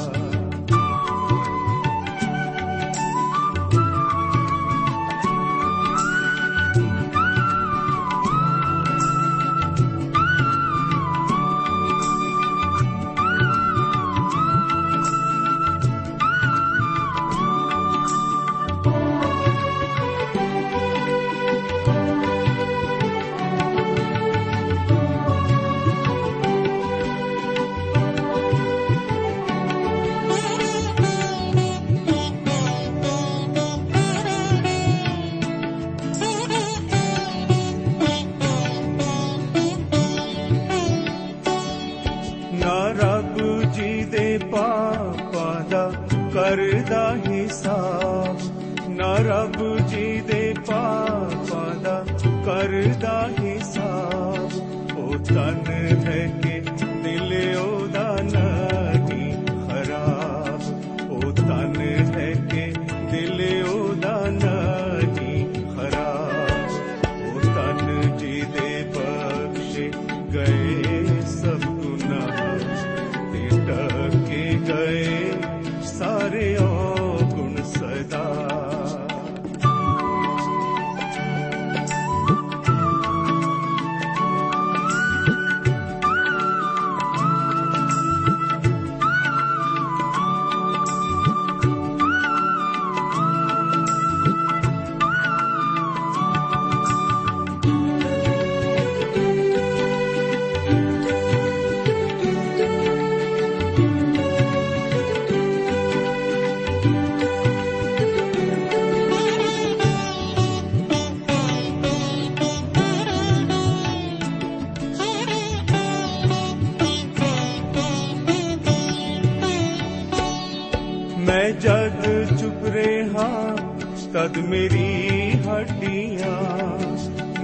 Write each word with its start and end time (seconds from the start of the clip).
ਤਦ 124.30 124.38
ਮੇਰੀ 124.38 125.30
ਹੱਡੀਆਂ, 125.46 126.42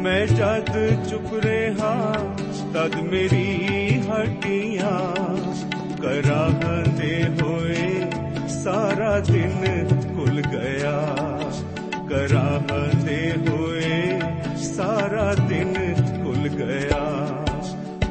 ਮੈਂ 0.01 0.27
ਜਦ 0.27 0.69
ਚੁੱਪ 1.05 1.33
ਰਿਹਾ, 1.35 2.15
ਤਦ 2.75 2.95
ਮੇਰੀ 2.95 3.57
ਹੱਡੀਆਂ 4.11 5.01
ਕਰਾਹਦੇ 6.03 7.25
ਹੋਏ 7.43 8.11
ਸਾਰਾ 8.49 9.21
ਦਿਨ 9.21 9.89
ਭੁੱਲ 10.17 10.41
ਗਿਆ। 10.41 11.17
ਕਰਾਹਦੇ 12.11 13.33
ਹੋਏ 13.49 14.21
ਸਾਰਾ 14.77 15.35
ਦਿਨ 15.35 15.75
ਭੁੱਲ 16.25 16.49
ਗਿਆ। 16.49 17.05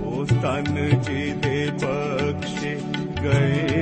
ਉਹ 0.03 0.25
ਤਨ 0.25 1.01
ਜੀ 1.01 1.31
ਦੇ 1.31 1.71
ਬਖਸ਼ੇ 1.81 2.77
ਗਏ। 3.23 3.74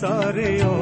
ਸਾਰੇ 0.00 0.60
ਔਗੁਣ 0.62 0.79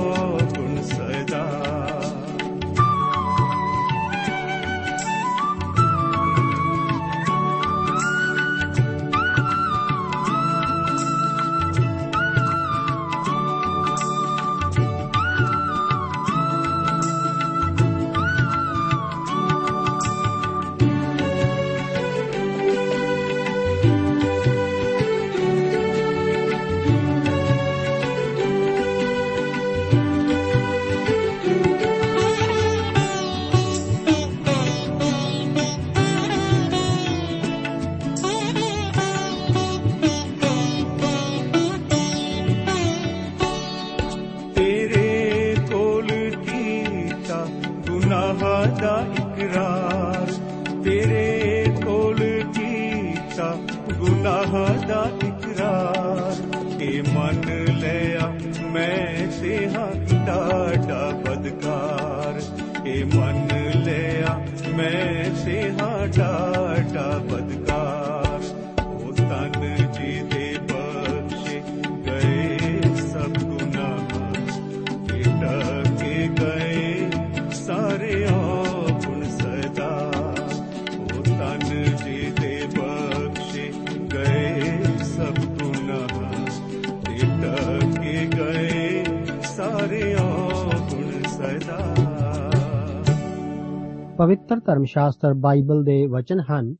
ਪਵਿੱਤਰ 94.19 94.57
ਧਰਮ 94.57 94.85
ਸ਼ਾਸਤਰ 94.85 95.35
ਬਾਈਬਲ 95.35 95.83
ਦੇ 95.85 96.07
ਵਚਨ 96.07 96.41
ਹਨ 96.41 96.75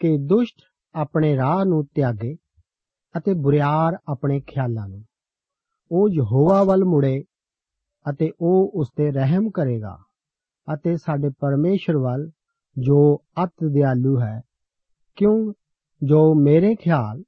ਕਿ 0.00 0.16
ਦੁਸ਼ਟ 0.18 0.60
ਆਪਣੇ 0.94 1.36
ਰਾਹ 1.36 1.64
ਨੂੰ 1.64 1.84
ਤਿਆਗੇ 1.86 2.34
ਅਤੇ 3.14 3.34
ਬੁਰਿਆਰ 3.34 3.96
ਆਪਣੇ 4.08 4.40
ਖਿਆਲਾਂ 4.40 4.88
ਨੂੰ। 4.88 5.02
ਉਹ 5.90 6.08
ਯਹੋਵਾ 6.08 6.62
ਵੱਲ 6.64 6.84
ਮੁੜੇ 6.84 7.24
ਅਤੇ 8.06 8.30
ਉਹ 8.40 8.70
ਉਸ 8.74 8.88
ਤੇ 8.96 9.10
ਰਹਿਮ 9.10 9.50
ਕਰੇਗਾ 9.50 9.96
ਅਤੇ 10.68 10.96
ਸਾਡੇ 10.96 11.30
ਪਰਮੇਸ਼ਰ 11.38 11.96
ਵੱਲ 11.96 12.30
ਜੋ 12.76 13.22
ਅਤ 13.44 13.64
ਦਿਆਲੂ 13.72 14.20
ਹੈ, 14.20 14.40
ਕਿਉਂ 15.16 15.52
ਜੋ 16.02 16.34
ਮੇਰੇ 16.34 16.74
ਖਿਆਲ, 16.74 17.22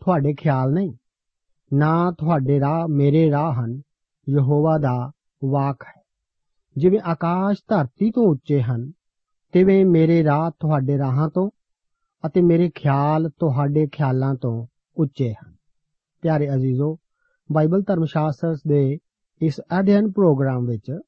ਤੁਹਾਡੇ 0.00 0.34
ਖਿਆਲ 0.34 0.72
ਨਹੀਂ, 0.72 0.92
ਨਾ 1.72 2.10
ਤੁਹਾਡੇ 2.10 2.60
ਰਾਹ, 2.60 2.86
ਮੇਰੇ 2.88 3.30
ਰਾਹ 3.30 3.52
ਹਨ, 3.52 3.80
ਯਹੋਵਾ 4.28 4.78
ਦਾ 4.78 5.12
ਵਾਕ 5.44 5.84
ਹੈ। 5.88 6.05
ਜਿਵੇਂ 6.76 7.00
ਆਕਾਸ਼ 7.04 7.58
ਧਰਤੀ 7.68 8.10
ਤੋਂ 8.10 8.22
ਉੱਚੇ 8.24 8.62
ਹਨ, 8.62 8.92
ਤਿਵੇਂ 9.52 9.86
ਮੇਰੇ 9.86 10.24
ਰਾਹ 10.24 10.50
ਤੁਹਾਡੇ 10.50 10.98
ਰਾਹਾਂ 10.98 11.28
ਤੋਂ 11.28 11.50
ਅਤੇ 12.26 12.42
ਮੇਰੇ 12.42 12.70
ਖਿਆਲ 12.74 13.30
ਤੁਹਾਡੇ 13.30 13.86
ਖਿਆਲਾਂ 13.92 14.34
ਤੋਂ 14.34 14.66
ਉੱਚੇ 14.96 15.32
ਹਨ। 15.32 15.54
ਪਿਆਰੇ 16.22 16.54
ਅਜ਼ੀਜ਼ੋ, 16.54 16.98
ਬਾਈਬਲ 17.52 17.82
ਧਰਮ 17.82 18.04
ਸ਼ਾਸਤਰ 18.04 18.56
ਦੇ 18.68 18.98
ਇਸ 19.42 19.60
ਅਧਿਐਨ 19.80 20.10
ਪ੍ਰੋਗਰਾਮ 20.10 20.66
ਵਿੱਚ 20.66 20.98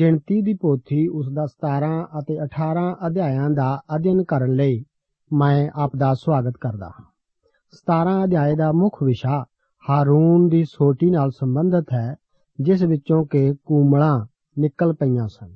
ਗਿਣਤੀ 0.00 0.42
ਦੀ 0.42 0.54
ਪੋਥੀ 0.54 1.08
ਉਸ 1.08 1.28
ਦਾ 1.32 1.46
17 1.46 2.04
ਅਤੇ 2.18 2.42
18 2.44 2.96
ਅਧਿਆਇਆਂ 3.06 3.50
ਦਾ 3.50 3.80
ਅਧਿਐਨ 3.96 4.24
ਕਰਨ 4.24 4.52
ਲਈ 4.52 4.84
ਮੈਂ 5.32 5.70
ਆਪ 5.74 5.96
ਦਾ 5.96 6.14
ਸਵਾਗਤ 6.14 6.54
ਕਰਦਾ 6.60 6.86
ਹਾਂ। 6.86 7.04
17 7.72 8.24
ਅਧਿਆਇ 8.24 8.56
ਦਾ 8.56 8.72
ਮੁੱਖ 8.72 9.02
ਵਿਸ਼ਾ 9.02 9.44
ਹਾਰੂਨ 9.90 10.48
ਦੀ 10.48 10.64
ਸੋਟੀ 10.64 11.10
ਨਾਲ 11.10 11.30
ਸੰਬੰਧਿਤ 11.30 11.92
ਹੈ, 11.92 12.14
ਜਿਸ 12.60 12.82
ਵਿੱਚੋਂ 12.82 13.26
ਕਿ 13.26 13.54
ਕੂਮਲਾਂ 13.64 14.26
ਨਿਕਲ 14.58 14.92
ਪਈਆਂ 14.92 15.28
ਸਨ। 15.28 15.54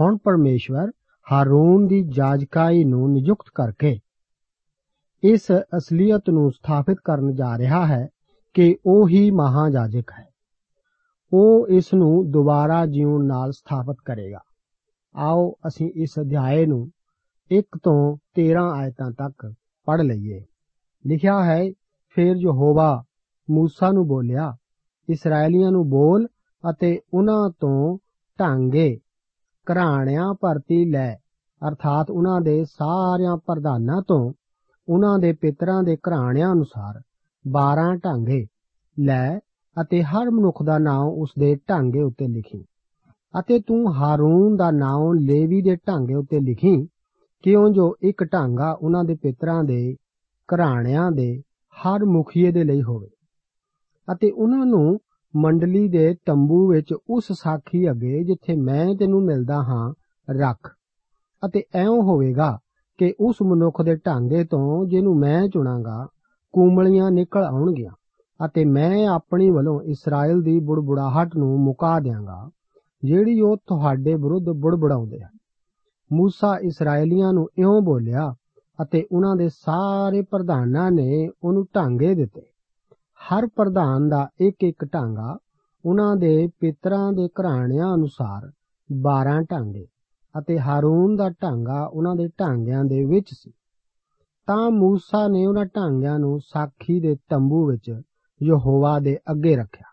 ਹੁਣ 0.00 0.16
ਪਰਮੇਸ਼ਵਰ 0.16 0.90
ਹਾਰੂਨ 1.32 1.86
ਦੀ 1.86 2.04
ਜਾਜਕਾਈ 2.08 2.84
ਨੂੰ 2.84 3.12
ਨਿਯੁਕਤ 3.12 3.46
ਕਰਕੇ 3.54 3.98
ਇਸ 5.24 5.52
ਅਸਲੀਅਤ 5.76 6.30
ਨੂੰ 6.30 6.52
ਸਥਾਪਿਤ 6.52 6.96
ਕਰਨ 7.04 7.34
ਜਾ 7.34 7.58
ਰਿਹਾ 7.58 7.86
ਹੈ 7.86 8.08
ਕਿ 8.54 8.76
ਉਹ 8.86 9.08
ਹੀ 9.08 9.30
ਮਹਾਜਾਜਕ 9.30 10.10
ਹੈ। 10.18 10.28
ਉਹ 11.32 11.68
ਇਸ 11.68 11.94
ਨੂੰ 11.94 12.30
ਦੁਬਾਰਾ 12.30 12.86
ਜਿਉਣ 12.86 13.26
ਨਾਲ 13.26 13.52
ਸਥਾਪਿਤ 13.52 13.96
ਕਰੇਗਾ। 14.04 14.40
ਆਓ 15.16 15.54
ਅਸੀਂ 15.66 15.90
ਇਸ 15.96 16.10
ਅਧਿਆਏ 16.20 16.66
ਨੂੰ 16.66 16.90
1 17.52 17.78
ਤੋਂ 17.82 18.16
13 18.34 18.70
ਆਇਤਾਂ 18.74 19.10
ਤੱਕ 19.10 19.54
ਪੜ 19.84 20.00
ਲਈਏ। 20.00 20.44
ਲਿਖਿਆ 21.06 21.44
ਹੈ, 21.44 21.70
ਫਿਰ 22.14 22.36
ਯਹੋਵਾ 22.36 23.04
موسی 23.52 23.92
ਨੂੰ 23.92 24.08
ਬੋਲਿਆ 24.08 24.56
ਇਸرائیਲੀਆਂ 25.08 25.70
ਨੂੰ 25.70 25.90
ਬੋਲ 25.90 26.26
ਅਤੇ 26.70 27.00
ਉਹਨਾਂ 27.14 27.50
ਤੋਂ 27.60 27.98
ਢਾਂਗੇ, 28.40 28.96
ਘਰਾਣਿਆਂ 29.66 30.34
ਭਰਤੀ 30.34 30.84
ਲੈ। 30.84 31.14
ਅਰਥਾਤ 31.62 32.10
ਉਹਨਾਂ 32.10 32.40
ਦੇ 32.40 32.64
ਸਾਰਿਆਂ 32.64 33.36
ਪ੍ਰਧਾਨਾਂ 33.36 34.02
ਤੋਂ 34.02 34.32
ਉਹਨਾਂ 34.88 35.18
ਦੇ 35.18 35.32
ਪਿਤਰਾਂ 35.32 35.82
ਦੇ 35.82 35.96
ਘਰਾਣਿਆਂ 35.96 36.52
ਅਨੁਸਾਰ 36.52 37.00
12 37.44 37.94
ਢਾਂਗੇ 38.04 38.46
ਲੈ 38.96 39.38
ਅਤੇ 39.76 40.02
ਹਰ 40.02 40.30
ਮਨੁੱਖ 40.30 40.62
ਦਾ 40.62 40.78
ਨਾਮ 40.78 41.06
ਉਸ 41.06 41.30
ਦੇ 41.38 41.54
ਢਾਂਗੇ 41.70 42.02
ਉੱਤੇ 42.02 42.28
ਲਿਖੀ। 42.28 42.64
ਅਤੇ 43.34 43.60
ਤੂੰ 43.60 43.94
ਹਾਰੂਨ 43.94 44.56
ਦਾ 44.56 44.70
ਨਾਮ 44.70 45.12
ਲੇਵੀ 45.20 45.62
ਦੇ 45.62 45.76
ਢਾਂਗੇ 45.76 46.14
ਉੱਤੇ 46.14 46.40
ਲਿਖੀ 46.40 46.76
ਕਿਉਂ 47.44 47.70
ਜੋ 47.70 47.94
ਇੱਕ 48.02 48.24
ਢਾਂਗਾ 48.24 48.72
ਉਹਨਾਂ 48.72 49.04
ਦੇ 49.04 49.14
ਪਿਤਰਾਂ 49.14 49.64
ਦੇ 49.64 49.96
ਘਰਾਣਿਆਂ 50.48 51.10
ਦੇ 51.10 51.42
ਹਰ 51.74 52.04
ਮੁਖੀਏ 52.04 52.52
ਦੇ 52.52 52.64
ਲਈ 52.64 52.82
ਹੋਵੇ। 52.82 53.08
ਅਤੇ 54.08 54.30
ਉਹਨਾਂ 54.30 54.66
ਨੂੰ 54.66 54.98
ਮੰਡਲੀ 55.36 55.88
ਦੇ 55.88 56.14
ਤੰਬੂ 56.26 56.68
ਵਿੱਚ 56.70 56.94
ਉਸ 57.10 57.24
ਸਾਖੀ 57.32 57.90
ਅੱਗੇ 57.90 58.24
ਜਿੱਥੇ 58.24 58.56
ਮੈਂ 58.56 58.94
ਤੈਨੂੰ 58.94 59.24
ਮਿਲਦਾ 59.24 59.62
ਹਾਂ, 59.62 59.94
ਰੱਖ। 60.30 60.70
ਅਤੇ 61.46 61.62
ਐਉਂ 61.74 62.02
ਹੋਵੇਗਾ 62.02 62.58
ਕਿ 62.98 63.14
ਉਸ 63.20 63.36
ਮਨੁੱਖ 63.42 63.82
ਦੇ 63.82 63.96
ਢਾਂਗੇ 63.96 64.44
ਤੋਂ 64.44 64.86
ਜਿਹਨੂੰ 64.86 65.18
ਮੈਂ 65.18 65.48
ਚੁਣਾਂਗਾ, 65.48 66.06
ਕੂਮਲੀਆਂ 66.52 67.10
ਨਿਕਲ 67.10 67.42
ਆਉਣਗੀਆਂ 67.42 67.90
ਅਤੇ 68.46 68.64
ਮੈਂ 68.64 69.06
ਆਪਣੀ 69.06 69.50
ਵੱਲੋਂ 69.50 69.80
ਇਸਰਾਇਲ 69.80 70.42
ਦੀ 70.42 70.60
ਬੁੜਬੁੜਾਹਟ 70.60 71.36
ਨੂੰ 71.36 71.60
ਮੁਕਾ 71.60 71.98
ਦਿਆਂਗਾ, 72.00 72.50
ਜਿਹੜੀ 73.04 73.40
ਉਹ 73.40 73.56
ਤੁਹਾਡੇ 73.56 74.14
ਵਿਰੁੱਧ 74.14 74.44
ਬੁੜਬੁੜਾਉਂਦੇ 74.44 75.20
ਹਨ। 75.20 75.38
ਮੂਸਾ 76.12 76.58
ਇਸرائیਲੀਆਂ 76.62 77.32
ਨੂੰ 77.32 77.48
ਇਉਂ 77.58 77.82
ਬੋਲਿਆ 77.82 78.34
ਅਤੇ 78.82 79.06
ਉਹਨਾਂ 79.12 79.36
ਦੇ 79.36 79.48
ਸਾਰੇ 79.48 80.22
ਪ੍ਰਧਾਨਾਂ 80.22 80.90
ਨੇ 80.90 81.30
ਉਹਨੂੰ 81.44 81.66
ਢਾਂਗੇ 81.76 82.14
ਦਿੱਤੇ। 82.14 82.42
ਹਰ 83.24 83.46
ਪ੍ਰਧਾਨ 83.46 84.08
ਦਾ 84.08 84.28
ਇੱਕ 84.40 84.56
ਇੱਕ 84.62 84.84
ਢਾਂਗਾ 84.94 85.38
ਉਹਨਾਂ 85.84 86.16
ਦੇ 86.16 86.48
ਪਿਤਰਾਂ 86.60 87.12
ਦੇ 87.12 87.28
ਘਰਾਣਿਆਂ 87.28 87.94
ਅਨੁਸਾਰ 87.94 88.52
12 88.92 89.42
ਢਾਂਗੇ 89.50 89.86
ਅਤੇ 90.38 90.60
ਹਾਰੂਨ 90.60 91.16
ਦਾ 91.16 91.30
ਢਾਂਗਾ 91.30 91.84
ਉਹਨਾਂ 91.84 92.16
ਦੇ 92.16 92.28
ਢਾਂਗਿਆਂ 92.40 92.84
ਦੇ 92.84 93.04
ਵਿੱਚ 93.04 93.34
ਸੀ। 93.34 93.50
ਤਾਂ 94.46 94.70
ਮੂਸਾ 94.70 95.28
ਨੇ 95.28 95.46
ਉਹਨਾਂ 95.46 95.64
ਢਾਂਗਿਆਂ 95.64 96.18
ਨੂੰ 96.18 96.40
ਸਾਖੀ 96.40 97.00
ਦੇ 97.00 97.16
ਤੰਬੂ 97.28 97.70
ਵਿੱਚ 97.70 98.00
ਯਹੋਵਾ 98.42 98.98
ਦੇ 98.98 99.18
ਅੱਗੇ 99.30 99.56
ਰੱਖਿਆ। 99.56 99.86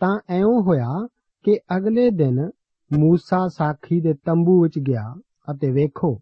ਤਾਂ 0.00 0.20
ਐਉਂ 0.28 0.62
ਹੋਇਆ 0.62 1.08
ਕਿ 1.42 1.58
ਅਗਲੇ 1.76 2.10
ਦਿਨ 2.10 2.50
ਮੂਸਾ 2.98 3.48
ਸਾਖੀ 3.48 4.00
ਦੇ 4.00 4.14
ਤੰਬੂ 4.14 4.62
ਵਿੱਚ 4.62 4.78
ਗਿਆ 4.78 5.14
ਅਤੇ 5.50 5.70
ਵੇਖੋ, 5.70 6.20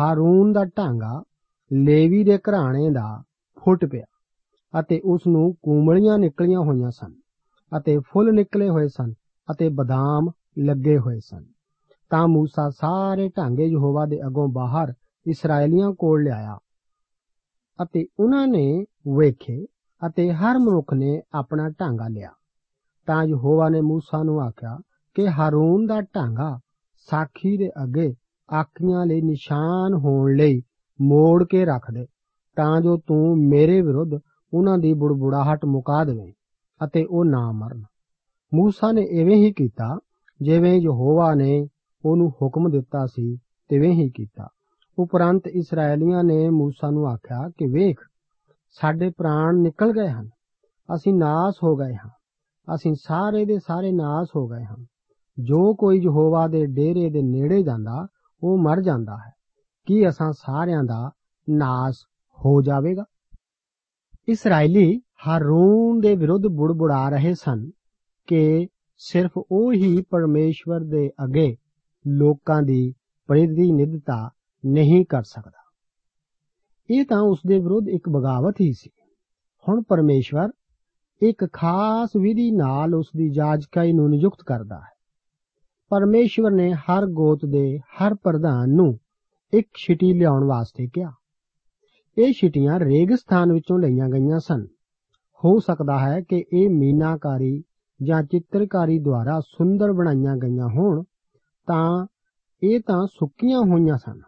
ਹਾਰੂਨ 0.00 0.52
ਦਾ 0.52 0.64
ਢਾਂਗਾ 0.64 1.22
ਲੇਵੀ 1.72 2.24
ਦੇ 2.24 2.38
ਘਰਾਣੇ 2.38 2.90
ਦਾ 2.90 3.22
ਫੁੱਟ 3.64 3.84
ਪਿਆ। 3.84 4.04
ਅਤੇ 4.80 5.00
ਉਸ 5.04 5.26
ਨੂੰ 5.26 5.54
ਕੂਮਲੀਆਂ 5.62 6.18
ਨਿਕਲੀਆਂ 6.18 6.60
ਹੋਈਆਂ 6.60 6.90
ਸਨ 6.90 7.12
ਅਤੇ 7.72 7.98
ਫੁੱਲ 7.98 8.32
ਨਿਕਲੇ 8.32 8.68
ਹੋਏ 8.68 8.88
ਸਨ 8.88 9.12
ਅਤੇ 9.48 9.68
ਬਦਾਮ 9.68 10.30
ਲੱਗੇ 10.58 10.98
ਹੋਏ 10.98 11.18
ਸਨ। 11.20 11.44
ਤਾਂ 12.10 12.24
موسی 12.24 12.70
ਸਾਰੇ 12.70 13.28
ਢਾਂਗੇ 13.28 13.64
ਯਹੋਵਾ 13.64 14.06
ਦੇ 14.06 14.20
ਅਗੋਂ 14.26 14.48
ਬਾਹਰ 14.48 14.92
ਇਸرائیਲੀਆਂ 15.26 15.90
ਕੋਲ 15.92 16.22
ਲਿਆਇਆ 16.24 16.58
ਅਤੇ 17.78 18.06
ਉਹਨਾਂ 18.20 18.46
ਨੇ 18.46 18.84
ਵੇਖੇ 19.18 19.64
ਅਤੇ 20.02 20.32
ਹਰ 20.32 20.58
ਮਨੁੱਖ 20.58 20.94
ਨੇ 20.94 21.22
ਆਪਣਾ 21.34 21.68
ਢਾਂਗਾ 21.80 22.08
ਲਿਆ। 22.08 22.30
ਤਾਂ 23.08 23.24
ਯਹੋਵਾ 23.24 23.68
ਨੇ 23.68 23.80
موسی 23.80 24.24
ਨੂੰ 24.24 24.40
ਆਖਿਆ 24.40 24.78
ਕਿ 25.16 25.28
ਹਾਰੂਨ 25.28 25.86
ਦਾ 25.86 26.00
ਢਾਂਗਾ 26.00 26.58
ਸਾਖੀ 27.08 27.56
ਦੇ 27.56 27.68
ਅੱਗੇ 27.82 28.14
ਆਖੀਆਂ 28.48 29.06
ਲਈ 29.06 29.22
ਨਿਸ਼ਾਨ 29.22 29.94
ਹੋਣ 29.94 30.36
ਲਈ 30.36 30.62
ਮੋੜ 31.00 31.44
ਕੇ 31.44 31.64
ਰੱਖ 31.64 31.90
ਦੇ 31.94 32.06
ਤਾਂ 32.56 32.80
ਜੋ 32.80 32.96
ਤੂੰ 32.96 33.36
ਮੇਰੇ 33.48 33.80
ਵਿਰੁੱਧ 33.80 34.10
ਉਹਨਾਂ 34.54 34.78
ਦੀ 34.78 34.92
ਬੁੜਬੁੜਾਹਟ 34.92 35.64
ਮੁਕਾ 35.64 36.04
ਦੇਵੇਂ 36.04 36.32
ਅਤੇ 36.84 37.04
ਉਹ 37.04 37.24
ਨਾ 37.24 37.52
ਮਰਨ। 37.52 37.82
موسی 38.56 38.92
ਨੇ 38.92 39.20
ਐਵੇਂ 39.20 39.36
ਹੀ 39.36 39.52
ਕੀਤਾ, 39.52 39.98
ਜਿਵੇਂ 40.42 40.80
ਯਹੋਵਾ 40.80 41.34
ਨੇ 41.34 41.68
ਉਹਨੂੰ 42.04 42.30
ਹੁਕਮ 42.30 42.70
ਦਿੱਤਾ 42.70 43.06
ਸੀ, 43.06 43.36
ਤਿਵੇਂ 43.68 43.92
ਹੀ 43.92 44.10
ਕੀਤਾ। 44.10 44.48
ਉਪਰੰਤ 44.98 45.46
ਇਸرائیਲੀਆਂ 45.46 46.24
ਨੇ 46.24 46.48
موسی 46.48 46.90
ਨੂੰ 46.90 47.06
ਆਖਿਆ 47.06 47.48
ਕਿ 47.48 47.66
ਵੇਖ, 47.66 48.00
ਸਾਡੇ 48.70 49.10
ਪ੍ਰਾਣ 49.10 49.54
ਨਿਕਲ 49.54 49.92
ਗਏ 49.92 50.08
ਹਨ, 50.08 50.28
ਅਸੀਂ 50.94 51.14
ਨਾਸ 51.14 51.54
ਹੋ 51.64 51.76
ਗਏ 51.76 51.94
ਹਾਂ, 51.94 52.10
ਅਸੀਂ 52.74 52.94
ਸਾਰੇ 52.94 53.44
ਦੇ 53.44 53.58
ਸਾਰੇ 53.58 53.92
ਨਾਸ 53.92 54.28
ਹੋ 54.36 54.48
ਗਏ 54.48 54.64
ਹਾਂ। 54.64 54.76
ਜੋ 55.38 55.74
ਕੋਈ 55.74 56.00
ਯਹੋਵਾ 56.02 56.48
ਦੇ 56.48 56.66
ਡੇਰੇ 56.66 57.10
ਦੇ 57.10 57.22
ਨੇੜੇ 57.22 57.62
ਜਾਂਦਾ, 57.62 58.06
ਉਹ 58.42 58.58
ਮਰ 58.58 58.80
ਜਾਂਦਾ 58.80 59.16
ਹੈ। 59.16 59.32
ਕੀ 59.86 60.08
ਅਸਾਂ 60.08 60.32
ਸਾਰਿਆਂ 60.32 60.84
ਦਾ 60.84 61.10
ਨਾਸ 61.50 61.96
ਹੋ 62.38 62.62
ਜਾਵੇਗਾ? 62.62 63.04
ਇਸرائیਲੀ 64.28 65.00
ਹਾਰੂਨ 65.26 66.00
ਦੇ 66.00 66.16
ਵਿਰੁੱਧ 66.16 66.46
ਬੁੜਬੁੜਾ 66.46 67.08
ਰਹੇ 67.08 67.34
ਸਨ 67.34 67.70
ਕਿ 68.26 68.68
ਸਿਰਫ 68.98 69.30
ਉਹ 69.52 69.72
ਹੀ 69.72 70.02
ਪਰਮੇਸ਼ਵਰ 70.02 70.80
ਦੇ 70.80 71.10
ਅੱਗੇ 71.24 71.56
ਲੋਕਾਂ 72.06 72.62
ਦੀ 72.62 72.94
ਪ੍ਰਤੀਨਿਧਤਾ 73.26 74.30
ਨਹੀਂ 74.66 75.04
ਕਰ 75.08 75.22
ਸਕਦਾ। 75.22 75.72
ਇਹ 76.90 77.04
ਤਾਂ 77.04 77.20
ਉਸ 77.20 77.38
ਦੇ 77.46 77.58
ਵਿਰੁੱਧ 77.58 77.88
ਇੱਕ 77.88 78.08
ਬਗਾਵਤ 78.08 78.54
ਹੀ 78.60 78.72
ਸੀ। 78.72 78.90
ਹੁਣ 79.68 79.82
ਪਰਮੇਸ਼ਵਰ 79.82 80.48
ਇੱਕ 81.22 81.52
ਖਾਸ 81.52 82.10
ਵਿਧੀ 82.20 82.50
ਨਾਲ 82.50 82.94
ਉਸ 82.94 83.08
ਦੀ 83.16 83.30
ਜਾਜਕਾਈ 83.30 83.92
ਨੂੰ 83.92 84.10
ਨਿਯੁਕਤ 84.10 84.42
ਕਰਦਾ 84.46 84.76
ਹੈ। 84.76 84.94
ਪਰਮੇਸ਼ਵਰ 85.88 86.50
ਨੇ 86.50 86.72
ਹਰ 86.72 87.06
ਗੋਤ 87.06 87.40
ਦੇ 87.44 87.78
ਹਰ 87.78 88.14
ਪ੍ਰਧਾਨ 88.14 88.70
ਨੂੰ 88.70 88.98
ਇੱਕ 89.54 89.68
ਛਿਟੀ 89.76 90.12
ਲਿਆਉਣ 90.12 90.44
ਵਾਸਤੇ 90.44 90.88
ਕਿਹਾ। 90.92 91.12
ਇਹ 92.18 92.32
ਛਿਟੀਆਂ 92.32 92.80
ਰੇਗਿਸਤਾਨ 92.80 93.52
ਵਿੱਚੋਂ 93.52 93.78
ਲਈਆਂ 93.78 94.08
ਗਈਆਂ 94.08 94.38
ਸਨ। 94.38 94.66
ਹੋ 95.44 95.58
ਸਕਦਾ 95.58 95.98
ਹੈ 95.98 96.20
ਕਿ 96.20 96.44
ਇਹ 96.52 96.70
ਮੀਨਾਕਾਰੀ 96.70 97.64
ਜਾਂ 98.02 98.22
ਚਿੱਤਰਕਾਰੀ 98.22 98.98
ਦੁਆਰਾ 98.98 99.40
ਸੁੰਦਰ 99.40 99.92
ਬਣਾਈਆਂ 99.92 100.36
ਗਈਆਂ 100.36 100.68
ਹੋਣ, 100.68 101.02
ਤਾਂ 101.66 102.06
ਇਹ 102.62 102.80
ਤਾਂ 102.80 103.06
ਸੁੱਕੀਆਂ 103.06 103.58
ਹੋਈਆਂ 103.60 103.96
ਸਨ। 103.96 104.20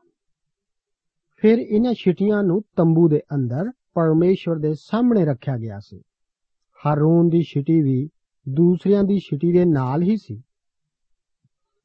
ਫਿਰ 1.37 1.59
ਇਹਨਾਂ 1.59 1.95
ਛਿਟੀਆਂ 1.95 2.43
ਨੂੰ 2.43 2.63
ਤੰਬੂ 2.77 3.09
ਦੇ 3.09 3.21
ਅੰਦਰ 3.35 3.71
ਪਰਮੇਸ਼ਵਰ 3.95 4.57
ਦੇ 4.57 4.75
ਸਾਹਮਣੇ 4.75 5.25
ਰੱਖਿਆ 5.25 5.57
ਗਿਆ 5.57 5.79
ਸੀ। 5.79 6.03
ਹਾਰੂਨ 6.87 7.29
ਦੀ 7.29 7.43
ਛਿਟੀ 7.43 7.83
ਵੀ 7.83 8.09
ਦੂਸਰਿਆਂ 8.49 9.05
ਦੀ 9.05 9.19
ਛਿਟੀ 9.19 9.53
ਦੇ 9.53 9.65
ਨਾਲ 9.65 10.03
ਹੀ 10.03 10.17
ਸੀ। 10.17 10.43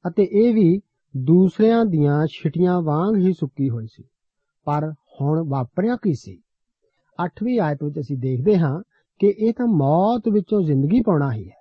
ਅਤੇ 0.07 0.23
ਇਹ 0.23 0.53
ਵੀ 0.53 0.79
ਦੂਸਰਿਆਂ 1.17 1.85
ਦੀਆਂ 1.85 2.25
ਛਿਟੀਆਂ 2.25 2.81
ਵਾਂਗ 2.81 3.15
ਹੀ 3.17 3.33
ਸੁੱਕੀ 3.33 3.69
ਹੋਈ 3.69 3.87
ਸੀ। 3.87 4.03
ਪਰ 4.65 4.93
ਹੁਣ 5.21 5.43
ਵਾਪਰਿਆ 5.47 5.95
ਕੀ 5.95 6.13
ਸੀ? 6.13 6.41
8ਵੀਂ 7.19 7.59
ਆਇਤ 7.59 7.83
ਵਿੱਚ 7.83 7.99
ਅਸੀਂ 7.99 8.17
ਦੇਖਦੇ 8.17 8.57
ਹਾਂ 8.57 8.81
ਕਿ 9.21 9.33
ਇਹ 9.37 9.53
ਤਾਂ 9.53 9.67
ਮੌਤ 9.67 10.29
ਵਿੱਚੋਂ 10.29 10.61
ਜ਼ਿੰਦਗੀ 10.61 11.01
ਪਾਉਣਾ 11.01 11.31
ਹੀ 11.31 11.47
ਹੈ। 11.49 11.59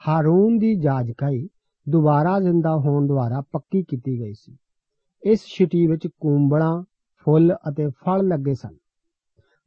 ਹਾਰੂਨ 0.00 0.58
ਦੀ 0.58 0.74
ਜਾਜਕਾਈ 0.74 1.48
ਦੁਬਾਰਾ 1.86 2.38
ਜ਼ਿੰਦਾ 2.40 2.76
ਹੋਣ 2.76 3.06
ਦੁਆਰਾ 3.06 3.42
ਪੱਕੀ 3.52 3.82
ਕੀਤੀ 3.82 4.18
ਗਈ 4.20 4.32
ਸੀ। 4.32 4.56
ਇਸ 5.22 5.44
ਛਿਟੀ 5.46 5.86
ਵਿੱਚ 5.86 6.06
ਕੂੰਬਲਾਂ, 6.20 6.82
ਫੁੱਲ 7.26 7.54
ਅਤੇ 7.68 7.88
ਫਲ 7.88 8.26
ਲੱਗੇ 8.28 8.54
ਸਨ, 8.54 8.76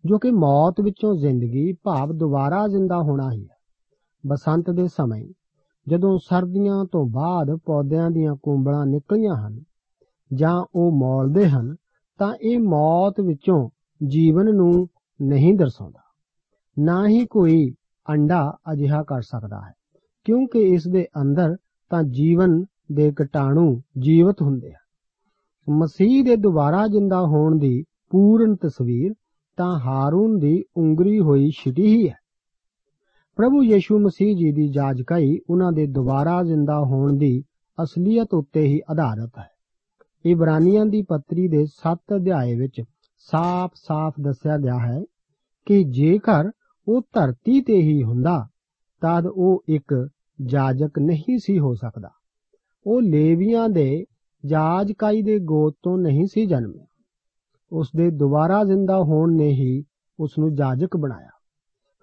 ਜੋ 0.03 0.17
ਕਿ 0.17 0.32
ਮੌਤ 0.32 0.82
ਵਿੱਚੋਂ 0.82 1.15
ਜ਼ਿੰਦਗੀ 1.15 1.72
ਭਾਵ 1.74 2.13
ਦੁਬਾਰਾ 2.13 2.67
ਜ਼ਿੰਦਾ 2.67 2.98
ਹੋਣਾ 3.01 3.32
ਹੀ 3.32 3.43
ਹੈ। 3.43 3.58
ਬਸੰਤ 4.24 4.70
ਦੇ 4.70 4.88
ਸਮੇਂ, 4.88 5.25
ਜਦੋਂ 5.88 6.17
ਸਰਦੀਆਂ 6.17 6.84
ਤੋਂ 6.86 7.05
ਬਾਅਦ 7.05 7.55
ਪੌਦਿਆਂ 7.65 8.10
ਦੀਆਂ 8.12 8.36
ਕੂੰਬਲਾਂ 8.36 8.86
ਨਿਕਲੀਆਂ 8.86 9.36
ਹਨ 9.36 9.63
ਜਾਂ 10.34 10.65
ਉਹ 10.75 10.91
ਮੌਲਦੇ 10.91 11.50
ਹਨ 11.50 11.75
ਤਾਂ 12.17 12.34
ਇਹ 12.41 12.60
ਮੌਤ 12.60 13.20
ਵਿੱਚੋਂ 13.20 13.70
ਜੀਵਨ 14.01 14.55
ਨੂੰ 14.55 14.88
ਨਹੀਂ 15.20 15.53
ਦਰਸਾਉਂਦਾ। 15.53 16.00
ਨਾ 16.79 17.08
ਹੀ 17.08 17.25
ਕੋਈ 17.25 17.74
ਅੰਡਾ 18.10 18.58
ਅਜਿਹਾ 18.74 19.03
ਕਰ 19.03 19.22
ਸਕਦਾ 19.22 19.62
ਹੈ, 19.62 19.74
ਕਿਉਂਕਿ 20.24 20.60
ਇਸ 20.60 20.88
ਦੇ 20.88 21.05
ਅੰਦਰ 21.22 21.55
ਤਾਂ 21.91 22.03
ਜੀਵਨ 22.03 22.65
ਦੇ 22.91 23.12
ਕੀਟਾਣੂ 23.12 23.82
ਜੀਵਤ 23.98 24.41
ਹੁੰਦੇ 24.41 24.72
ਹਨ। 24.72 25.75
ਮਸੀਹ 25.75 26.24
ਦੇ 26.24 26.36
ਦੁਬਾਰਾ 26.36 26.88
ਜਿੰਦਾ 26.88 27.22
ਹੋਣ 27.22 27.58
ਦੀ 27.60 27.84
ਪੂਰਨ 28.10 28.55
ਤਸਵੀਰ 28.55 29.13
ਤਾਂ 29.58 29.79
ਹਾਰੂਨ 29.79 30.38
ਦੀ 30.39 30.63
ਉਂਗਰੀ 30.77 31.20
ਹੋਈ 31.20 31.50
ਛਿਟੀ 31.50 31.86
ਹੀ 31.86 32.10
ਹੈ। 32.10 32.17
ਪ੍ਰਭੂ 33.36 33.63
ਯੀਸ਼ੂ 33.63 34.00
ਮਸੀਹ 34.00 34.36
ਜੀ 34.36 34.51
ਦੀ 34.51 34.67
ਜਾਜਕਾਈ 34.67 35.39
ਉਹਨਾਂ 35.50 35.72
ਦੇ 35.72 35.88
ਦੁਬਾਰਾ 35.88 36.43
ਜ਼ਿੰਦਾ 36.43 36.79
ਹੋਣ 36.79 37.17
ਦੀ 37.17 37.43
ਅਸਲੀਅਤ 37.84 38.34
ਉੱਤੇ 38.34 38.62
ਹੀ 38.62 38.82
ਆਧਾਰਿਤ 38.91 39.38
ਹੈ। 39.39 39.52
ਇਬਰਾਨੀਆਂ 40.25 40.86
ਦੀ 40.86 41.01
ਪੱਤਰੀ 41.01 41.48
ਦੇ 41.48 41.65
7 41.65 42.15
ਅਧਿਆਏ 42.15 42.56
ਵਿੱਚ 42.56 42.82
ਸਾਫ਼-ਸਾਫ਼ 43.18 44.15
ਦੱਸਿਆ 44.22 44.58
ਗਿਆ 44.58 44.77
ਹੈ 44.80 45.01
ਕਿ 45.65 45.84
ਜੇਕਰ 45.84 46.51
ਉਹ 46.88 47.01
ਧਰਤੀ 47.01 47.62
ਤੇ 47.62 47.74
ਹੀ 47.74 48.03
ਹੁੰਦਾ, 48.03 48.48
ਤਦ 49.01 49.25
ਉਹ 49.25 49.63
ਇੱਕ 49.70 50.10
ਜਾਜਕ 50.46 51.00
ਨਹੀਂ 51.00 51.38
ਸੀ 51.38 51.60
ਹੋ 51.60 51.74
ਸਕਦਾ। 51.74 52.10
ਉਹ 52.88 53.01
ਲੇਵੀਆਂ 53.01 53.70
ਦੇ 53.70 54.06
ਜਾਜਕਾਈ 54.46 55.22
ਦੇ 55.22 55.39
ਗੋਤ 55.39 55.75
ਤੋਂ 55.84 55.98
ਨਹੀਂ 55.98 56.25
ਸੀ 56.25 56.46
ਜਨਮਿਆ। 56.46 56.86
ਉਸ 57.72 57.89
ਦੇ 57.96 58.12
ਦੁਬਾਰਾ 58.12 58.63
ਜ਼ਿੰਦਾ 58.63 58.98
ਹੋਣ 58.98 59.36
ਨੇ 59.36 59.48
ਹੀ 59.48 59.84
ਉਸ 60.20 60.38
ਨੂੰ 60.39 60.56
ਜਾਜਕ 60.56 60.98
ਬਣਾਇਆ। 60.98 61.30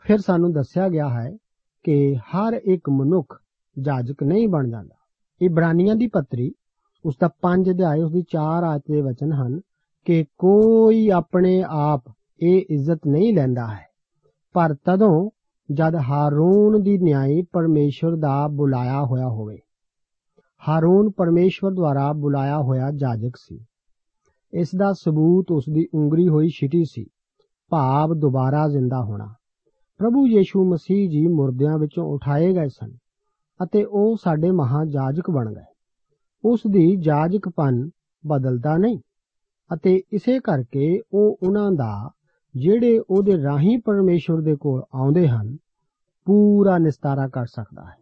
ਫਿਰ 0.07 0.19
ਸਾਨੂੰ 0.19 0.53
ਦੱਸਿਆ 0.53 0.89
ਗਿਆ 0.89 1.09
ਹੈ 1.09 1.37
ਕਿ 1.83 2.17
ਹਰ 2.17 2.61
ਇੱਕ 2.65 2.91
ਮਨੁੱਖ 2.91 3.43
ਜਾਜਕ 3.81 4.23
ਨਹੀਂ 4.23 4.49
ਬਣ 4.49 4.71
ਜਾਂਦਾ। 4.71 4.97
ਇਬਰਾਨੀਆਂ 5.43 5.97
ਦੀ 5.97 6.07
ਪੱਤਰੀ 6.07 6.53
ਉਸ 7.05 7.15
ਦਾ 7.21 7.29
5 7.43 7.71
ਅਧਿਆਇ 7.71 8.03
ਉਸ 8.03 8.13
ਦੀ 8.13 8.23
4 8.23 8.65
ਆਇਤ 8.65 8.83
ਦੇ 8.91 9.01
ਵਚਨ 9.01 9.33
ਹਨ 9.33 9.61
ਕਿ 10.05 10.25
ਕੋਈ 10.39 11.09
ਆਪਣੇ 11.09 11.65
ਆਪ 11.69 12.05
ਇਹ 12.43 12.63
ਇੱਜ਼ਤ 12.71 13.01
ਨਹੀਂ 13.07 13.35
ਲੈਂਦਾ 13.35 13.67
ਹੈ। 13.67 13.87
ਪਰ 14.53 14.75
ਤਦੋਂ 14.85 15.31
ਜਦ 15.73 15.95
ਹਾਰੂਨ 15.95 16.83
ਦੀ 16.83 16.99
ਨਿਆਈ 16.99 17.43
ਪਰਮੇਸ਼ਵਰ 17.53 18.17
ਦਾ 18.17 18.49
ਬੁਲਾਇਆ 18.49 19.05
ਹੋਇਆ 19.05 19.29
ਹੋਵੇ। 19.29 19.59
ਹਾਰੂਨ 20.69 21.11
ਪਰਮੇਸ਼ਵਰ 21.11 21.71
ਦੁਆਰਾ 21.71 22.13
ਬੁਲਾਇਆ 22.13 22.59
ਹੋਇਆ 22.59 22.91
ਜਾਜਕ 22.91 23.37
ਸੀ। 23.37 23.65
ਇਸ 24.53 24.69
ਦਾ 24.77 24.93
ਸਬੂਤ 24.93 25.47
ਉਸ 25.51 25.65
ਦੀ 25.73 25.87
ਉਂਗਰੀ 25.95 26.29
ਹੋਈ 26.29 26.49
ਛਿਟੀ 26.49 26.85
ਸੀ। 26.85 27.07
ਭਾਵ 27.71 28.15
ਦੁਬਾਰਾ 28.15 28.69
ਜ਼ਿੰਦਾ 28.69 29.05
ਹੋਣਾ। 29.05 29.35
ਪ੍ਰਭੂ 29.99 30.27
ਯੀਸ਼ੂ 30.27 30.73
ਮਸੀਹ 30.73 31.11
ਜੀ 31.11 31.27
ਮੁਰਦਿਆਂ 31.27 31.79
ਵਿੱਚੋਂ 31.79 32.05
ਉਠਾਏ 32.05 32.53
ਗਏ 32.53 32.69
ਸਨ 32.69 32.91
ਅਤੇ 33.65 33.85
ਉਹ 33.85 34.17
ਸਾਡੇ 34.17 34.51
ਮਹਾਜਾਜਕ 34.51 35.31
ਬਣ 35.31 35.53
ਗਏ। 35.53 35.70
ਉਸ 36.45 36.61
ਦੀ 36.71 36.97
ਜਾਜਕਪਨ 36.97 37.91
ਬਦਲਦਾ 38.27 38.77
ਨਹੀਂ 38.77 38.99
ਅਤੇ 39.75 40.03
ਇਸੇ 40.13 40.41
ਕਰਕੇ 40.41 41.01
ਉਹ 41.13 41.39
ਉਹਨਾਂ 41.43 41.73
ਦਾ, 41.73 42.11
ਜਿਹੜੇ 42.57 43.01
ਉਹਦੇ 43.11 43.43
ਰਾਹੀਂ 43.43 43.79
ਪਰਮੇਸ਼ਵਰ 43.79 44.41
ਦੇ 44.41 44.57
ਕੋਲ 44.57 44.83
ਆਉਂਦੇ 44.95 45.29
ਹਨ, 45.29 45.57
ਪੂਰਾ 46.25 46.79
ਨਿਸਤਾਰਾ 46.79 47.29
ਕਰ 47.29 47.47
ਸਕਦਾ 47.47 47.83
ਹੈ। 47.83 47.97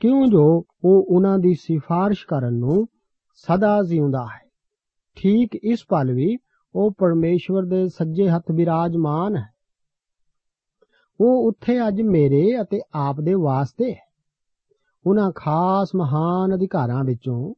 ਕਿਉਂ 0.00 0.26
ਜੋ 0.26 0.64
ਉਹ 0.84 1.06
ਉਹਨਾਂ 1.08 1.38
ਦੀ 1.38 1.54
ਸਿਫਾਰਿਸ਼ 1.54 2.26
ਕਰਨ 2.26 2.54
ਨੂੰ 2.54 2.86
ਸਦਾ 3.34 3.82
ਜਿਉਂਦਾ 3.82 4.24
ਹੈ। 4.24 4.50
ਠੀਕ 5.16 5.50
ਇਸ 5.64 5.84
ਪਲ 5.88 6.12
ਵੀ 6.12 6.36
ਉਹ 6.74 6.92
ਪਰਮੇਸ਼ਵਰ 6.98 7.62
ਦੇ 7.62 7.88
ਸੱਜੇ 7.88 8.28
ਹੱਥ 8.28 8.52
ਬਿਰਾਜਮਾਨ 8.52 9.36
ਹੈ। 9.36 9.48
ਉਹ 11.20 11.48
ਉੱਥੇ 11.48 11.88
ਅੱਜ 11.88 12.00
ਮੇਰੇ 12.00 12.60
ਅਤੇ 12.60 12.80
ਆਪ 12.94 13.20
ਦੇ 13.20 13.34
ਵਾਸਤੇ 13.34 13.92
ਹੈ। 13.92 14.06
ਉਹਨਾਂ 15.06 15.30
ਖਾਸ 15.34 15.88
ਮਹਾਨ 15.96 16.54
ਅਧਿਕਾਰਾਂ 16.54 17.04
ਵਿੱਚੋਂ 17.04 17.54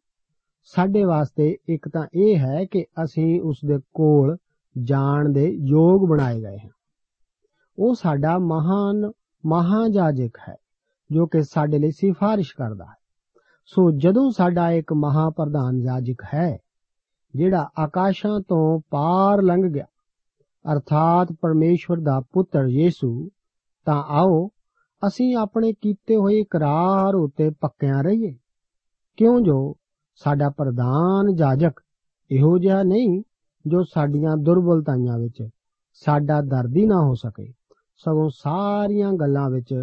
ਸਾਡੇ 0.77 1.05
ਵਾਸਤੇ 1.05 1.57
ਇੱਕ 1.69 1.89
ਤਾਂ 1.89 2.07
ਇਹ 2.15 2.39
ਹੈ 2.39 2.65
ਕਿ 2.65 2.85
ਅਸੀਂ 3.05 3.41
ਉਸ 3.41 3.59
ਦੇ 3.67 3.79
ਕੋਲ 3.95 4.37
ਜਾਣ 4.83 5.29
ਦੇ 5.29 5.59
ਯੋਗ 5.61 6.09
ਬਣਾਏ 6.09 6.41
ਗਏ 6.41 6.59
ਹਾਂ। 6.59 6.71
ਉਹ 7.79 7.95
ਸਾਡਾ 7.95 8.39
ਮਹਾਨ 8.39 9.11
ਮਹਾਜਾਜਕ 9.47 10.39
ਹੈ, 10.49 10.57
ਜੋ 11.11 11.27
ਕਿ 11.27 11.43
ਸਾਡੇ 11.43 11.79
ਲਈ 11.79 11.91
ਸਿਫਾਰਿਸ਼ 11.91 12.57
ਕਰਦਾ 12.57 12.85
ਹੈ। 12.85 12.99
ਸੋ 13.67 13.91
ਜਦੋਂ 13.91 14.31
ਸਾਡਾ 14.31 14.71
ਇੱਕ 14.71 14.93
ਮਹਾਪ੍ਰਧਾਨ 14.93 15.81
ਜਾਜਕ 15.81 16.23
ਹੈ, 16.35 16.59
ਜਿਹੜਾ 17.35 17.71
ਆਕਾਸ਼ਾਂ 17.79 18.41
ਤੋਂ 18.41 18.81
ਪਾਰ 18.91 19.43
ਲੰਘ 19.43 19.63
ਗਿਆ, 19.73 19.85
ਅਰਥਾਤ 20.73 21.33
ਪਰਮੇਸ਼ਵਰ 21.41 21.97
ਦਾ 21.97 22.21
ਪੁੱਤਰ 22.33 22.67
ਯੀਸੂ, 22.67 23.29
ਤਾਂ 23.85 24.03
ਆਓ 24.03 24.49
ਅਸੀਂ 25.07 25.37
ਆਪਣੇ 25.37 25.73
ਕੀਤੇ 25.73 26.17
ਹੋਏ 26.17 26.41
ਇਕਰਾਰ 26.41 27.15
ਉਤੇ 27.15 27.51
ਪੱਕਿਆਂ 27.51 28.05
ਰਹੀਏ। 28.05 28.37
ਕਿਉਂ 29.17 29.41
ਜੋ 29.41 29.75
ਸਾਡਾ 30.25 30.49
ਪ੍ਰਧਾਨ 30.51 31.35
ਜਾਜਕ 31.35 31.81
ਇਹੋ 32.31 32.59
ਜਿਹਾ 32.59 32.83
ਨਹੀਂ 32.83 33.23
ਜੋ 33.67 33.83
ਸਾਡੀਆਂ 33.83 34.37
ਦੁਰਬਲਤਾਈਆਂ 34.37 35.19
ਵਿੱਚ, 35.19 35.49
ਸਾਡਾ 35.93 36.41
ਦਰਦੀ 36.41 36.87
ਨਾ 36.87 37.01
ਹੋ 37.01 37.15
ਸਕੇ। 37.15 37.53
ਸਗੋਂ 38.01 38.29
ਸਾਰੀਆਂ 38.35 39.13
ਗੱਲਾਂ 39.13 39.51
ਵਿੱਚ 39.51 39.75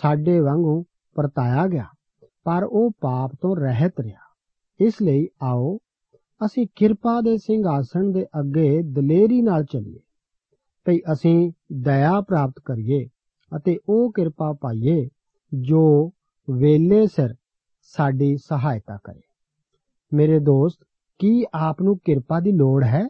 ਸਾਡੇ 0.00 0.40
ਵਾਂਗੂ 0.40 0.82
ਪਰਤਾਇਆ 1.16 1.66
ਗਿਆ, 1.66 1.86
ਪਰ 2.44 2.64
ਉਹ 2.64 2.90
ਪਾਪ 3.00 3.32
ਤੋਂ 3.40 3.56
ਰਹਿਤ 3.56 4.00
ਰਿਹਾ। 4.00 4.28
ਇਸ 4.80 5.02
ਲਈ 5.02 5.28
ਆਓ, 5.42 5.78
ਅਸੀਂ 6.40 6.66
ਕਿਰਪਾ 6.74 7.20
ਦੇ 7.20 7.36
ਸਿੰਘਾਸਣ 7.38 8.12
ਦੇ 8.12 8.24
ਅੱਗੇ 8.40 8.82
ਦਲੇਰੀ 8.82 9.40
ਨਾਲ 9.42 9.64
ਚੱਲੀਏ। 9.64 10.00
ਭਈ 10.86 10.98
ਅਸੀਂ 11.12 11.52
ਦਇਆ 11.72 12.20
ਪ੍ਰਾਪਤ 12.20 12.60
ਕਰੀਏ 12.64 13.06
ਅਤੇ 13.56 13.78
ਉਹ 13.88 14.12
ਕਿਰਪਾ 14.12 14.52
ਪਾਈਏ 14.52 15.08
ਜੋ 15.52 16.12
ਵੇਲੇ 16.50 17.06
ਸਿਰ 17.06 17.34
ਸਾਡੀ 17.82 18.36
ਸਹਾਇਤਾ 18.36 18.98
ਕਰੇ। 19.04 19.20
ਮੇਰੇ 20.12 20.38
ਦੋਸਤ, 20.38 20.78
ਕੀ 21.18 21.44
ਆਪ 21.54 21.82
ਨੂੰ 21.82 21.98
ਕਿਰਪਾ 22.04 22.40
ਦੀ 22.40 22.52
ਲੋੜ 22.52 22.84
ਹੈ? 22.84 23.08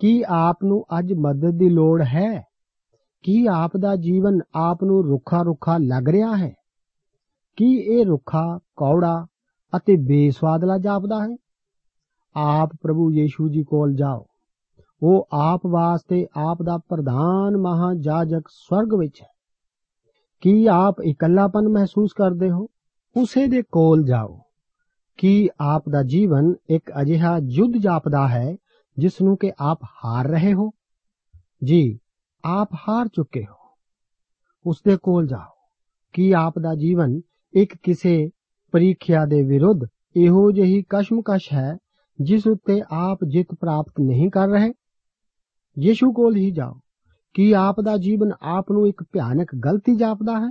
ਕੀ 0.00 0.24
ਆਪ 0.28 0.58
ਨੂੰ 0.64 0.84
ਅੱਜ 0.98 1.12
ਮਦਦ 1.12 1.50
ਦੀ 1.50 1.68
ਲੋੜ 1.68 2.02
ਹੈ? 2.02 2.42
ਕੀ 3.22 3.46
ਆਪ 3.46 3.76
ਦਾ 3.76 3.96
ਜੀਵਨ 3.96 4.38
ਆਪ 4.54 4.84
ਨੂੰ 4.84 5.04
ਰੁੱਖਾ 5.04 5.42
ਰੁੱਖਾ 5.42 5.76
ਲੱਗ 5.78 6.08
ਰਿਹਾ 6.08 6.36
ਹੈ? 6.36 6.54
ਕੀ 7.56 7.76
ਇਹ 7.76 8.06
ਰੁੱਖਾ 8.06 8.58
ਕੌੜਾ 8.76 9.26
ਅਤੇ 9.76 9.96
ਬੇਸਵਾਦਲਾ 9.96 10.78
ਜਾਪਦਾ 10.78 11.24
ਹੈ? 11.24 11.36
ਆਪ 12.36 12.70
ਪ੍ਰਭੂ 12.82 13.12
ਯੀਸ਼ੂ 13.12 13.48
ਜੀ 13.48 13.64
ਕੋਲ 13.64 13.94
ਜਾਓ। 13.94 14.26
ਉਹ 15.02 15.28
ਆਪ 15.32 15.60
ਵਾਸਤੇ 15.66 16.26
ਆਪ 16.36 16.62
ਦਾ 16.62 16.78
ਪ੍ਰਧਾਨ 16.78 17.56
ਮਹਾਜਾਜਕ 17.56 18.42
ਸਵਰਗ 18.48 18.94
ਵਿੱਚ 18.94 19.22
ਹੈ। 19.22 19.28
ਕੀ 20.40 20.66
ਆਪ 20.66 20.96
ਇਕੱਲਾਪਨ 21.04 21.68
ਮਹਿਸੂਸ 21.68 22.12
ਕਰਦੇ 22.12 22.50
ਹੋ? 22.50 22.66
ਉਸੇ 23.16 23.46
ਦੇ 23.46 23.62
ਕੋਲ 23.62 24.02
ਜਾਓ। 24.02 24.40
ਕੀ 25.16 25.48
ਆਪ 25.60 25.88
ਦਾ 25.88 26.02
ਜੀਵਨ 26.02 26.54
ਇੱਕ 26.70 26.92
ਅਜਿਹਾ 27.02 27.38
ਯੁੱਧ 27.38 27.72
ਜਾਪਦਾ 27.78 28.28
ਹੈ 28.28 28.56
ਜਿਸ 28.98 29.12
ਨੂੰ 29.22 29.36
ਕਿ 29.36 29.52
ਆਪ 29.58 29.78
ਹਾਰ 29.82 30.26
ਰਹੇ 30.26 30.52
ਹੋ। 30.52 30.70
ਜੀ, 31.64 31.98
ਆਪ 32.44 32.68
ਹਾਰ 32.74 33.08
ਚੁੱਕੇ 33.08 33.44
ਹੋ। 33.44 33.76
ਉਸ 34.66 34.82
ਦੇ 34.86 34.96
ਕੋਲ 35.02 35.26
ਜਾਓ। 35.26 35.68
ਕੀ 36.12 36.32
ਆਪ 36.32 36.58
ਦਾ 36.58 36.74
ਜੀਵਨ 36.74 37.20
ਇੱਕ 37.54 37.74
ਕਿਸੇ 37.82 38.30
ਪ੍ਰੀਖਿਆ 38.72 39.26
ਦੇ 39.26 39.42
ਵਿਰੁੱਧ 39.42 39.80
ਇਹੋ 40.16 40.52
ਜਿਹੀ 40.52 40.84
ਕਸ਼ਮਕਸ਼ 40.88 41.52
ਹੈ 41.52 41.78
ਜਿਸ 42.22 42.46
ਉੱਤੇ 42.46 42.82
ਆਪ 42.90 43.18
ਜਿੱਤ 43.28 43.56
ਪ੍ਰਾਪਤ 43.60 43.92
ਨਹੀਂ 44.00 44.30
ਕਰ 44.30 44.48
ਰਹੇ? 44.48 44.72
ਯੀਸ਼ੂ 45.78 46.12
ਕੋਲ 46.12 46.36
ਹੀ 46.36 46.50
ਜਾਓ। 46.50 46.80
ਕੀ 47.34 47.52
ਆਪ 47.52 47.80
ਦਾ 47.80 47.96
ਜੀਵਨ 47.96 48.30
ਆਪ 48.42 48.72
ਨੂੰ 48.72 48.88
ਇੱਕ 48.88 49.04
ਭਿਆਨਕ 49.12 49.54
ਗਲਤੀ 49.54 49.96
ਜਾਪਦਾ 49.96 50.32
ਹੈ? 50.32 50.50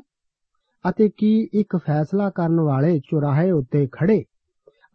ਅਤੇ 0.90 1.10
ਕੀ 1.10 1.50
ਇੱਕ 1.54 1.78
ਫੈਸਲਾ 1.78 2.30
ਕਰਨ 2.30 2.60
ਵਾਲੇ 2.60 3.00
ਚੁਰਾਹੇ 3.00 3.52
ਉੱਤੇ 3.52 3.88
ਖੜੇ 3.92 4.24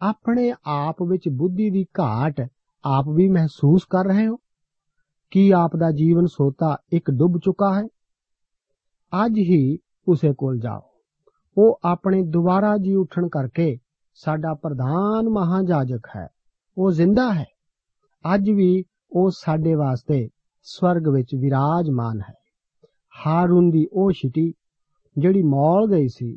ਆਪਣੇ 0.02 0.54
ਆਪ 0.64 1.02
ਵਿੱਚ 1.02 1.28
ਬੁੱਧੀ 1.28 1.70
ਦੀ 1.70 1.86
ਘਾਟ 2.00 2.48
ਆਪ 2.84 3.08
ਵੀ 3.08 3.28
ਮਹਿਸੂਸ 3.28 3.84
ਕਰ 3.90 4.04
ਰਹੇ 4.04 4.26
ਹੋ? 4.26 4.36
ਕੀ 5.30 5.50
ਆਪ 5.50 5.76
ਦਾ 5.76 5.90
ਜੀਵਨ 5.90 6.26
ਸੋਤਾ 6.26 6.76
ਇੱਕ 6.92 7.10
ਡੁੱਬ 7.10 7.38
ਚੁੱਕਾ 7.44 7.74
ਹੈ? 7.74 7.84
ਅੱਜ 9.24 9.38
ਹੀ 9.38 9.78
ਉਸੇ 10.08 10.34
ਕੋਲ 10.38 10.58
ਜਾਓ। 10.58 10.80
ਉਹ 11.58 11.80
ਆਪਣੇ 11.84 12.22
ਦੁਬਾਰਾ 12.22 12.76
ਜੀ 12.76 12.94
ਉੱਠਣ 12.94 13.28
ਕਰਕੇ 13.28 13.78
ਸਾਡਾ 14.14 14.54
ਪ੍ਰਧਾਨ 14.54 15.28
ਮਹਾਜਾਜਕ 15.28 16.06
ਹੈ। 16.16 16.28
ਉਹ 16.78 16.92
ਜ਼ਿੰਦਾ 16.92 17.32
ਹੈ। 17.32 17.44
ਅੱਜ 18.34 18.50
ਵੀ 18.50 18.84
ਉਹ 19.12 19.30
ਸਾਡੇ 19.30 19.74
ਵਾਸਤੇ 19.74 20.28
ਸਵਰਗ 20.62 21.08
ਵਿੱਚ 21.08 21.34
ਵਿਰਾਜਮਾਨ 21.34 22.20
ਹੈ। 22.20 22.34
ਹਾਰੂਨ 23.26 23.70
ਦੀ 23.70 23.86
ਉਹ 23.92 24.12
ਛਿਟੀ 24.12 24.52
ਜਿਹੜੀ 25.18 25.42
ਮੌਲ 25.42 25.90
ਗਈ 25.90 26.08
ਸੀ 26.08 26.36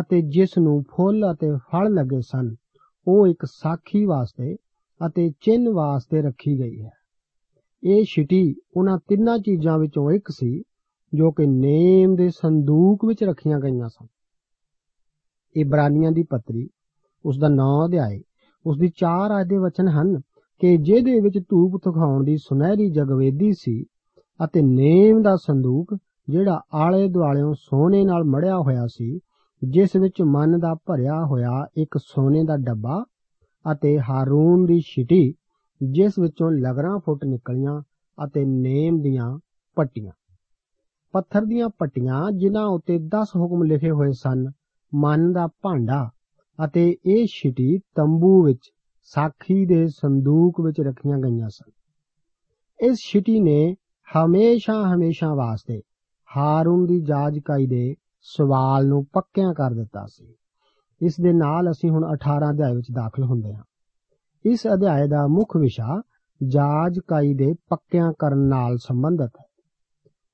ਅਤੇ 0.00 0.22
ਜਿਸ 0.22 0.58
ਨੂੰ 0.58 0.82
ਫੁੱਲ 0.82 1.32
ਅਤੇ 1.32 1.52
ਫਲ 1.56 1.94
ਲੱਗੇ 1.94 2.20
ਸਨ 2.20 2.54
ਉਹ 3.08 3.26
ਇੱਕ 3.26 3.44
ਸਾਖੀ 3.44 4.04
ਵਾਸਤੇ 4.04 4.56
ਅਤੇ 5.06 5.30
ਚਿੰਨ 5.40 5.68
ਵਾਸਤੇ 5.68 6.22
ਰੱਖੀ 6.22 6.58
ਗਈ 6.58 6.82
ਹੈ। 6.82 6.90
ਇਹ 7.82 8.04
ਛਿਟੀ 8.04 8.54
ਉਹਨਾਂ 8.76 8.98
ਤਿੰਨਾਂ 8.98 9.38
ਚੀਜ਼ਾਂ 9.38 9.78
ਵਿੱਚੋਂ 9.78 10.10
ਇੱਕ 10.10 10.28
ਸੀ, 10.30 10.62
ਜੋ 11.14 11.30
ਕਿ 11.30 11.46
ਨੇਮ 11.46 12.14
ਦੇ 12.14 12.28
ਸੰਦੂਕ 12.28 13.04
ਵਿੱਚ 13.04 13.24
ਰੱਖੀਆਂ 13.24 13.60
ਗਈਆਂ 13.60 13.88
ਸਨ। 13.88 14.06
ਇਬਰਾਨੀਆਂ 15.56 16.12
ਦੀ 16.12 16.22
ਪੱਤਰੀ, 16.22 16.68
ਉਸ 17.24 17.38
ਦਾ 17.38 17.48
9 17.48 17.86
ਅਧਿਆਇ 17.86 18.20
ਉਸ 18.66 18.78
ਦੀ 18.78 18.88
4 18.88 19.30
ਆਇਤ 19.30 19.46
ਦੇ 19.46 19.56
ਵਚਨ 19.56 19.88
ਹਨ 19.88 20.20
ਕਿ 20.60 20.76
ਜਿਹਦੇ 20.76 21.20
ਵਿੱਚ 21.20 21.38
ਧੂਪ 21.38 21.80
ਤਖਾਉਣ 21.84 22.24
ਦੀ 22.24 22.36
ਸੁਨਹਿਰੀ 22.36 22.90
ਜਗਵੇਦੀ 22.90 23.52
ਸੀ 23.52 23.84
ਅਤੇ 24.44 24.62
ਨੇਮ 24.62 25.22
ਦਾ 25.22 25.36
ਸੰਦੂਕ 25.36 25.96
ਜਿਹੜਾ 26.28 26.60
ਆਲੇ 26.74 27.08
ਦੁਆਲਿਓਂ 27.08 27.54
ਸੋਨੇ 27.54 28.04
ਨਾਲ 28.04 28.24
ਮੜਿਆ 28.24 28.56
ਹੋਇਆ 28.56 28.86
ਸੀ 28.86 29.18
ਜਿਸ 29.70 29.96
ਵਿੱਚ 29.96 30.22
ਮਨ 30.22 30.58
ਦਾ 30.58 30.74
ਭਰਿਆ 30.74 31.24
ਹੋਇਆ 31.24 31.66
ਇੱਕ 31.76 31.98
ਸੋਨੇ 31.98 32.44
ਦਾ 32.44 32.56
ਡੱਬਾ 32.56 33.04
ਅਤੇ 33.72 34.00
ਹਾਰੂਨ 34.00 34.64
ਦੀ 34.64 34.80
ਛਿਟੀ, 34.80 35.34
ਜਿਸ 35.90 36.12
ਵਿੱਚੋਂ 36.20 36.50
ਲਗਰਾਂ 36.50 36.98
ਫੁੱਟ 36.98 37.24
ਨਿਕਲੀਆਂ 37.24 37.82
ਅਤੇ 38.24 38.44
ਨੇਮ 38.44 39.02
ਦੀਆਂ 39.02 39.38
ਪੱਟੀਆਂ। 39.74 40.12
ਪੱਥਰ 41.12 41.44
ਦੀਆਂ 41.44 41.68
ਪੱਟੀਆਂ 41.68 42.32
ਜਿਨ੍ਹਾਂ 42.32 42.66
ਉੱਤੇ 42.66 42.98
10 42.98 43.26
ਹੁਕਮ 43.36 43.62
ਲਿਖੇ 43.62 43.90
ਹੋਏ 43.90 44.12
ਸਨ, 44.12 44.50
ਮਨ 44.94 45.32
ਦਾ 45.32 45.46
ਭਾਂਡਾ 45.46 46.10
ਅਤੇ 46.64 46.96
ਇਹ 47.06 47.26
ਛਿਟੀ 47.26 47.78
ਤੰਬੂ 47.78 48.44
ਵਿੱਚ, 48.44 48.70
ਸਾਖੀ 49.02 49.66
ਦੇ 49.66 49.86
ਸੰਦੂਕ 49.86 50.60
ਵਿੱਚ 50.60 50.80
ਰੱਖੀਆਂ 50.80 51.18
ਗਈਆਂ 51.18 51.48
ਸਨ। 51.48 51.70
ਇਸ 52.86 52.98
ਛਿਟੀ 52.98 53.40
ਨੇ 53.40 53.74
ਹਮੇਸ਼ਾ 54.08 54.94
ਹਮੇਸ਼ਾ 54.94 55.34
ਵਾਸਤੇ 55.34 55.80
ਹਾਰੂਨ 56.36 56.86
ਦੀ 56.86 57.00
ਜਾਜਕਾਈ 57.00 57.66
ਦੇ 57.66 57.94
ਸਵਾਲ 58.24 58.86
ਨੂੰ 58.86 59.04
ਪੱਕਿਆਂ 59.04 59.54
ਕਰ 59.54 59.70
ਦਿੱਤਾ 59.70 60.06
ਸੀ। 60.06 60.34
ਇਸ 61.02 61.20
ਦੇ 61.20 61.32
ਨਾਲ 61.32 61.70
ਅਸੀਂ 61.70 61.90
ਹੁਣ 61.90 62.04
18 62.12 62.50
ਅਧਿਆਇ 62.50 62.74
ਵਿੱਚ 62.74 62.86
ਦਾਖਲ 62.92 63.24
ਹੁੰਦੇ 63.24 63.54
ਹਾਂ। 63.54 63.62
ਇਸ 64.46 64.66
ਅਧਿਆਇ 64.74 65.08
ਦਾ 65.08 65.26
ਮੁੱਖ 65.26 65.56
ਵਿਸ਼ਾ 65.56 66.02
ਜਾਜਕਾਈ 66.46 67.34
ਦੇ 67.34 67.54
ਪੱਕਿਆਂ 67.70 68.12
ਕਰਨ 68.18 68.38
ਨਾਲ 68.38 68.76
ਸੰਬੰਧਿਤ 68.76 69.30
ਹੈ। 69.40 69.44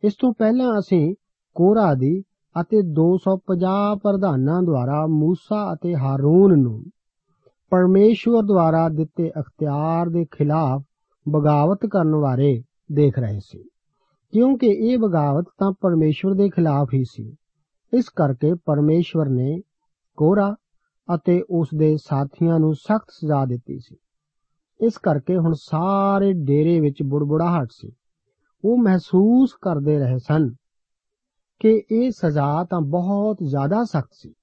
ਇਸ 0.04 0.14
ਤੋਂ 0.14 0.32
ਪਹਿਲਾਂ 0.38 0.78
ਅਸੀਂ 0.78 1.14
ਕੋਰਾ 1.54 1.94
ਦੀ 1.94 2.22
ਅਤੇ 2.60 2.82
250 2.82 3.94
ਪ੍ਰਧਾਨਾਂ 3.96 4.62
ਦੁਆਰਾ 4.62 5.06
ਮੂਸਾ 5.06 5.74
ਅਤੇ 5.74 5.96
ਹਾਰੂਨ 5.96 6.58
ਨੂੰ 6.62 6.84
ਪਰਮੇਸ਼ਵਰ 7.70 8.42
ਦੁਆਰਾ 8.42 8.88
ਦਿੱਤੇ 8.88 9.30
ਅਖਤਿਆਰ 9.40 10.08
ਦੇ 10.08 10.24
ਖਿਲਾਫ 10.24 10.82
ਬਗਾਵਤ 11.28 11.86
ਕਰਨ 11.86 12.20
ਬਾਰੇ 12.20 12.62
ਦੇਖ 12.92 13.18
ਰਹੇ 13.18 13.38
ਸੀ। 13.38 13.62
ਕਿਉਂਕਿ 14.32 14.66
ਇਹ 14.66 14.98
ਬਗਾਵਤ 14.98 15.44
ਤਾਂ 15.58 15.72
ਪਰਮੇਸ਼ਵਰ 15.80 16.34
ਦੇ 16.34 16.48
ਖਿਲਾਫ 16.48 16.88
ਹੀ 16.94 17.04
ਸੀ। 17.04 17.36
ਇਸ 17.94 18.08
ਕਰਕੇ 18.08 18.54
ਪਰਮੇਸ਼ਵਰ 18.54 19.28
ਨੇ 19.28 19.60
ਕੋਰਾ 20.16 20.56
ਅਤੇ 21.14 21.42
ਉਸ 21.50 21.68
ਦੇ 21.76 21.96
ਸਾਥੀਆਂ 21.96 22.58
ਨੂੰ 22.58 22.74
ਸਖਤ 22.74 23.06
ਸਜ਼ਾ 23.10 23.44
ਦਿੱਤੀ 23.44 23.78
ਸੀ। 23.78 23.96
ਇਸ 24.80 24.98
ਕਰਕੇ 24.98 25.36
ਹੁਣ 25.36 25.52
ਸਾਰੇ 25.56 26.32
ਡੇਰੇ 26.32 26.80
ਵਿੱਚ 26.80 27.02
ਬੁੜਬੁੜਾਹਟ 27.02 27.68
ਸੀ। 27.72 27.92
ਉਹ 28.64 28.78
ਮਹਿਸੂਸ 28.78 29.52
ਕਰਦੇ 29.62 29.98
ਰਹੇ 29.98 30.18
ਸਨ 30.18 30.54
ਕਿ 31.58 31.82
ਇਹ 31.92 32.10
ਸਜ਼ਾ 32.10 32.64
ਤਾਂ 32.64 32.80
ਬਹੁਤ 32.80 33.36
ਜ਼ਿਆਦਾ 33.42 33.84
ਸਖਤ 33.84 34.10
ਸੀ। 34.12 34.34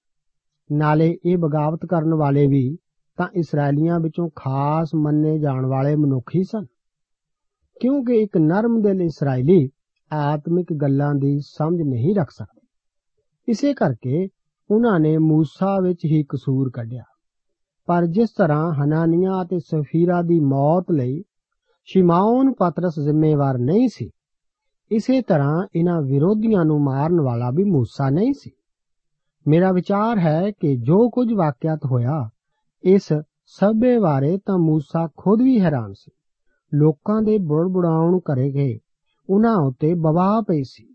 ਨਾਲੇ 0.72 1.18
ਇਹ 1.26 1.38
ਬਗਾਵਤ 1.38 1.80
ਕਰਨ 1.86 2.14
ਵਾਲੇ 2.14 2.48
ਵੀ 2.48 2.78
ਤਾਂ 3.18 3.28
ਇਸرائیਲੀਆਂ 3.34 4.00
ਵਿੱਚੋਂ 4.00 4.30
ਖਾਸ 4.36 4.90
ਮੰਨੇ 4.96 5.40
ਜਾਣ 5.40 5.66
ਵਾਲੇ 5.66 5.96
ਮਨੁੱਖ 5.96 6.32
ਹੀ 6.36 6.44
ਸਨ। 6.44 6.66
ਕਿਉਂਕਿ 7.82 8.14
ਇੱਕ 8.14 8.38
ਨਰਮ 8.38 8.82
ਦਿਲ 8.82 9.02
ਇਸرائیਲੀ 9.02 9.70
ਆਤਮਿਕ 10.14 10.74
ਗੱਲਾਂ 10.74 11.16
ਦੀ 11.16 11.40
ਸਮਝ 11.40 11.82
ਨਹੀਂ 11.82 12.16
ਰੱਖ 12.16 12.32
ਸਕਦਾ। 12.32 12.57
ਇਸੇ 13.49 13.75
ਕਰਕੇ 13.75 14.29
ਉਹਨਾਂ 14.71 15.01
ਨੇ 15.01 15.17
موسی 15.17 15.83
ਵਿੱਚ 15.83 16.05
ਹੀ 16.05 16.25
ਕਸੂਰ 16.29 16.71
ਕੱਢਿਆ 16.71 17.03
ਪਰ 17.87 18.07
ਜਿਸ 18.07 18.31
ਤਰ੍ਹਾਂ 18.31 18.73
ਹਨਾਨੀਆਂ 18.73 19.43
ਅਤੇ 19.43 19.59
ਸਫੀਰਾ 19.59 20.23
ਦੀ 20.23 20.41
ਮੌਤ 20.41 20.85
ਲਈ 20.93 21.23
ਸ਼ਿਮਾਉਨ 21.85 22.53
ਪਤਰਸ 22.53 22.99
ਜ਼ਿੰਮੇਵਾਰ 23.01 23.59
ਨਹੀਂ 23.59 23.89
ਸੀ 23.89 24.11
ਇਸੇ 24.91 25.23
ਤਰ੍ਹਾਂ 25.23 25.67
ਇਹਨਾਂ 25.77 26.03
ਵਿਰੋਧੀਆਂ 26.03 26.65
ਨੂੰ 26.65 26.85
ਮਾਰਨ 26.85 27.21
ਵਾਲਾ 27.21 27.51
ਵੀ 27.51 27.63
موسی 27.63 28.13
ਨਹੀਂ 28.13 28.33
ਸੀ 28.33 28.51
ਮੇਰਾ 29.49 29.73
ਵਿਚਾਰ 29.73 30.19
ਹੈ 30.19 30.51
ਕਿ 30.51 30.77
ਜੋ 30.77 31.11
ਕੁਝ 31.11 31.33
ਵਾਕਿਆਤ 31.33 31.87
ਹੋਇਆ 31.87 32.31
ਇਸ 32.85 33.13
ਸਭੇ 33.47 33.99
ਬਾਰੇ 33.99 34.39
ਤਾਂ 34.47 34.55
موسی 34.55 35.09
ਖੁਦ 35.17 35.43
ਵੀ 35.43 35.61
ਹੈਰਾਨ 35.61 35.93
ਸੀ 35.93 36.11
ਲੋਕਾਂ 36.75 37.23
ਦੇ 37.23 37.39
ਬੁੜਬੁੜਾਉਣ 37.39 38.19
ਕਰੇ 38.19 38.51
ਗਏ 38.53 38.79
ਉਹਨਾਂ 39.31 39.57
ਉੱਤੇ 39.57 39.95
ਬਵਾਹ 39.95 40.43
ਪਈ 40.43 40.63
ਸੀ 40.63 40.86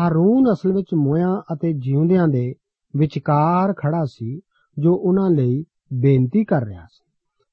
ਹਾਰੂਨ 0.00 0.52
ਅਸਲ 0.52 0.72
ਵਿੱਚ 0.72 0.94
ਮੋਇਆਂ 0.94 1.42
ਅਤੇ 1.52 1.72
ਜਿਉਂਦਿਆਂ 1.72 2.28
ਦੇ 2.28 2.54
ਵਿਚਕਾਰ 2.96 3.72
ਖੜਾ 3.72 4.04
ਸੀ, 4.04 4.40
ਜੋ 4.78 4.94
ਉਹਨਾਂ 4.94 5.30
ਲਈ 5.30 5.64
ਬੇਨਤੀ 5.92 6.44
ਕਰ 6.44 6.64
ਰਿਹਾ 6.64 6.86
ਸੀ। 6.92 7.12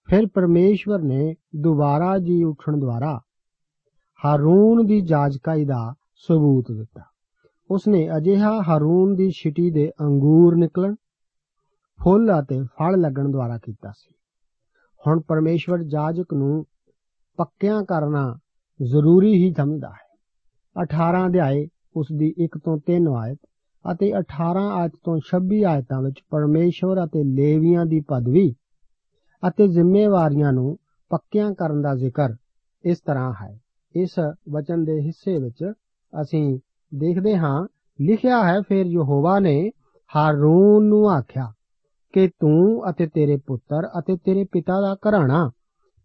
ਫਿਰ 0.10 0.28
ਪਰਮੇਸ਼ਵਰ 0.34 1.02
ਨੇ 1.02 1.36
ਦੁਬਾਰਾ 1.56 2.18
ਜੀ 2.18 2.44
ਉੱਠਣ 2.44 2.78
ਦੁਆਰਾ 2.78 3.20
ਹਾਰੂਨ 4.26 4.86
ਦੀ 4.86 5.02
ਜਾਜਕਾਈ 5.02 5.66
ਦਾ 5.66 5.94
ਸਬੂਤ 6.16 6.72
ਦਿੱਤਾ। 6.72 7.02
ਉਸਨੇ 7.72 8.10
ਅਜਿਹਾ 8.18 8.62
ਹਾਰੂਨ 8.68 9.16
ਦੀ 9.16 9.30
ਛਿਟੀ 9.30 9.72
ਦੇ 9.72 9.92
ਅੰਗੂਰ 10.02 10.56
ਨਿਕਲਣ, 10.56 10.96
ਫੁੱਲ 12.04 12.40
ਅਤੇ 12.40 12.62
ਫਲ 12.62 13.02
ਲੱਗਣ 13.02 13.30
ਦੁਆਰਾ 13.30 13.58
ਕੀਤਾ 13.58 13.92
ਸੀ। 13.92 14.16
ਹੁਣ 15.08 15.22
ਪਰਮੇਸ਼ਵਰ 15.22 15.84
ਜਾਜਕ 15.84 16.34
ਨੂੰ 16.34 16.66
ਪੱਕਿਆਂ 17.38 17.84
ਕਰਨਾ 17.84 18.38
ਜ਼ਰੂਰੀ 18.82 19.34
ਹੀ 19.34 19.54
ਸਮਝਦਾ 19.54 19.90
ਹੈ। 19.90 20.18
18 20.82 21.26
ਅਧਿਆਏ 21.26 21.68
ਉਸ 21.96 22.08
ਦੀ 22.12 22.34
1 22.44 22.58
ਤੋਂ 22.66 22.78
3 22.88 23.08
ਆਇਤ 23.18 23.38
ਅਤੇ 23.86 24.12
18 24.20 24.66
ਆਇਤ 24.74 24.92
ਤੋਂ 25.04 25.16
26 25.22 25.62
ਆਇਤਾਂ 25.70 26.02
ਵਿੱਚ 26.02 26.22
ਪਰਮੇਸ਼ਵਰ 26.30 27.04
ਅਤੇ 27.04 27.24
ਲੇਵੀਆਂ 27.34 27.86
ਦੀ 27.86 28.00
ਪਦਵੀ 28.08 28.50
ਅਤੇ 29.44 29.68
ਜ਼ਿੰਮੇਵਾਰੀਆਂ 29.68 30.54
ਨੂੰ 30.54 30.78
ਪੱਕਿਆਂ 31.12 31.54
ਕਰਨ 31.54 31.82
ਦਾ 31.82 31.96
ਜ਼ਿਕਰ 31.96 32.36
ਇਸ 32.84 33.00
ਤਰ੍ਹਾਂ 33.00 33.34
ਹੈ। 33.42 33.52
ਇਸ 33.96 34.20
ਵਚਨ 34.50 34.84
ਦੇ 34.84 35.00
ਹਿੱਸੇ 35.02 35.38
ਵਿੱਚ 35.38 35.64
ਅਸੀਂ 36.14 36.60
ਦੇਖਦੇ 36.92 37.36
ਹਾਂ, 37.38 37.66
ਲਿਖਿਆ 38.00 38.44
ਹੈ, 38.44 38.62
ਫਿਰ 38.62 38.86
ਯਹੋਵਾ 38.86 39.40
ਨੇ 39.40 39.58
ਹਾਰੂਨ 40.12 40.86
ਨੂੰ 40.86 41.10
ਆਖਿਆ, 41.10 41.52
ਕਿ 42.14 42.28
ਤੂੰ 42.40 42.90
ਅਤੇ 42.90 43.08
ਤੇਰੇ 43.08 43.38
ਪੁੱਤਰ 43.38 43.88
ਅਤੇ 44.00 44.18
ਤੇਰੇ 44.18 44.44
ਪਿਤਾ 44.44 44.80
ਦਾ 44.82 44.96
ਘਰਾਣਾ 44.96 45.50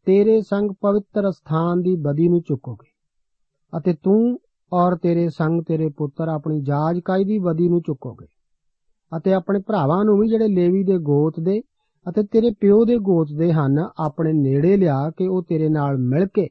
ਤੇਰੇ 0.07 0.41
ਸੰਗ 0.41 0.71
ਪਵਿੱਤਰ 0.81 1.31
ਸਥਾਨ 1.31 1.81
ਦੀ 1.81 1.95
ਬਦੀ 1.97 2.29
ਨੂੰ 2.29 2.41
ਚੁੱਕੋਗੇ 2.43 2.91
ਅਤੇ 3.73 3.95
ਤੂੰ 4.03 4.39
ਔਰ 4.73 4.97
ਤੇਰੇ 4.97 5.29
ਸੰਗ, 5.29 5.63
ਤੇਰੇ 5.63 5.89
ਪੁੱਤਰ 5.97 6.29
ਆਪਣੀ 6.29 6.61
ਜਾਜਕਾਈ 6.61 7.25
ਦੀ 7.25 7.39
ਬਦੀ 7.39 7.69
ਨੂੰ 7.69 7.83
ਚੁੱਕੋਗੇ। 7.83 8.27
ਅਤੇ 9.17 9.33
ਆਪਣੇ 9.35 9.61
ਭਰਾਵਾਂ 9.67 10.05
ਨੂੰ 10.05 10.19
ਵੀ 10.19 10.29
ਜਿਹੜੇ 10.29 10.49
ਲੇਵੀ 10.49 10.85
ਦੇ 10.85 10.99
ਗੋਤ 10.99 11.41
ਦੇ 11.41 11.61
ਅਤੇ 12.09 12.23
ਤੇਰੇ 12.23 12.51
ਪਿਓ 12.61 12.85
ਦੇ 12.85 12.97
ਗੋਤ 12.97 13.29
ਦੇ 13.39 13.53
ਹਨ, 13.53 13.79
ਆਪਣੇ 13.99 14.33
ਨੇੜੇ 14.33 14.77
ਲਿਆ 14.77 15.11
ਕੇ 15.11 15.27
ਉਹ 15.27 15.43
ਤੇਰੇ 15.43 15.69
ਨਾਲ 15.69 15.97
ਮਿਲ 15.99 16.27
ਕੇ 16.27 16.49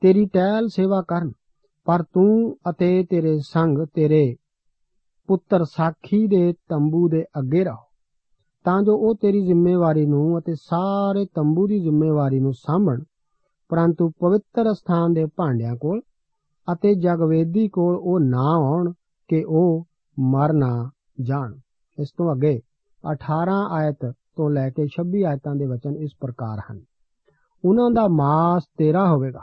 ਤੇਰੀ 0.00 0.26
ਟਹਿਲ 0.26 0.68
ਸੇਵਾ 0.68 1.02
ਕਰਨ। 1.02 1.32
ਪਰ 1.84 2.02
ਤੂੰ 2.02 2.56
ਅਤੇ 2.70 3.06
ਤੇਰੇ 3.10 3.38
ਸੰਗ, 3.38 3.78
ਤੇਰੇ 3.94 4.36
ਪੁੱਤਰ 5.28 5.64
ਸਾਖੀ 5.64 6.26
ਦੇ 6.26 6.52
ਤੰਬੂ 6.52 7.08
ਦੇ 7.08 7.24
ਅੱਗੇ 7.38 7.64
ਰਹੋ। 7.64 7.84
ਤਾਂ 8.64 8.82
ਜੋ 8.82 8.96
ਉਹ 8.96 9.14
ਤੇਰੀ 9.14 9.44
ਜ਼ਿੰਮੇਵਾਰੀ 9.46 10.06
ਨੂੰ 10.06 10.38
ਅਤੇ 10.38 10.54
ਸਾਰੇ 10.54 11.26
ਤੰਬੂ 11.34 11.66
ਦੀ 11.66 11.80
ਜ਼ਿੰਮੇਵਾਰੀ 11.80 12.40
ਨੂੰ 12.40 12.52
ਸਾਂਭਣ, 12.52 13.02
ਪਰੰਤੂ 13.68 14.08
ਪਵਿੱਤਰ 14.08 14.72
ਸਥਾਨ 14.72 15.12
ਦੇ 15.12 15.26
ਭਾਂਡਿਆਂ 15.36 15.76
ਕੋਲ 15.76 16.00
ਅਤੇ 16.72 16.94
ਜਗਵੇਦੀ 16.94 17.68
ਕੋਲ 17.68 17.96
ਉਹ 17.96 18.20
ਨਾ 18.20 18.54
ਆਉਣ 18.56 18.92
ਕਿ 19.28 19.44
ਉਹ 19.44 19.86
ਮਰ 20.18 20.52
ਨਾ 20.52 20.90
ਜਾਣ। 21.22 21.54
ਇਸ 21.98 22.10
ਤੋਂ 22.18 22.32
ਅੱਗੇ 22.32 22.60
18 23.04 23.58
ਆਇਤ 23.70 24.12
ਤੋਂ 24.36 24.50
ਲੈ 24.50 24.70
ਕੇ 24.70 24.86
26 24.88 25.24
ਆਇਤਾਂ 25.24 25.54
ਦੇ 25.54 25.66
ਵਚਨ 25.66 25.96
ਇਸ 25.96 26.10
ਪ੍ਰਕਾਰ 26.20 26.60
ਹਨ। 26.70 26.80
ਉਹਨਾਂ 27.64 27.90
ਦਾ 27.90 28.08
ਮਾਸ 28.08 28.62
ਤੇਰਾ 28.78 29.08
ਹੋਵੇਗਾ, 29.10 29.42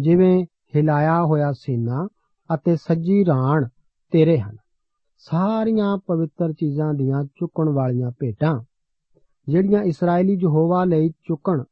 ਜਿਵੇਂ 0.00 0.44
ਹਿਲਾਇਆ 0.76 1.24
ਹੋਇਆ 1.24 1.52
ਸੀਨਾ 1.52 2.08
ਅਤੇ 2.54 2.76
ਸੱਜੀ 2.76 3.24
ਰਾਣ 3.24 3.68
ਤੇਰੇ 4.10 4.38
ਹਨ। 4.38 4.56
ਸਾਰੀਆਂ 5.18 5.96
ਪਵਿੱਤਰ 6.06 6.52
ਚੀਜ਼ਾਂ 6.52 6.94
ਦੀਆਂ 6.94 7.24
ਚੁੱਕਣ 7.24 7.68
ਵਾਲੀਆਂ 7.68 8.10
ਭੇਟਾਂ, 8.10 8.60
ਜਿਹੜੀਆਂ 9.48 9.82
ਇਸرائیਲੀ 9.82 10.34
ਯਹੋਵਾ 10.42 10.84
ਲਈ 10.84 11.08
ਚੁੱਕਣ, 11.08 11.62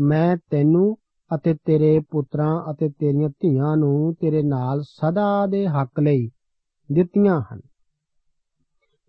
ਮੈਂ 0.00 0.36
ਤੈਨੂੰ 0.50 0.96
ਅਤੇ 1.30 1.54
ਤੇਰੇ 1.54 1.98
ਪੁੱਤਰਾਂ 2.10 2.72
ਅਤੇ 2.72 2.88
ਤੇਰੀਆਂ 2.88 3.28
ਧੀਆਂ 3.28 3.76
ਨੂੰ 3.76 4.14
ਤੇਰੇ 4.14 4.42
ਨਾਲ 4.42 4.82
ਸਦਾ 4.82 5.46
ਦੇ 5.46 5.66
ਹੱਕ 5.68 6.00
ਲਈ 6.00 6.28
ਦਿੱਤੀਆਂ 6.92 7.40
ਹਨ। 7.40 7.60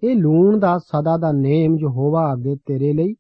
ਇਹ 0.04 0.16
ਲੂਣ 0.16 0.60
ਦਾ 0.60 0.78
ਸਦਾ 0.78 1.18
ਦਾ 1.18 1.32
ਨੇਮ 1.32 1.78
ਯਹੋਵਾ 1.80 2.32
ਅੱਗੇ 2.34 2.56
ਤੇਰੇ 2.56 2.94
ਲਈ 2.94 3.14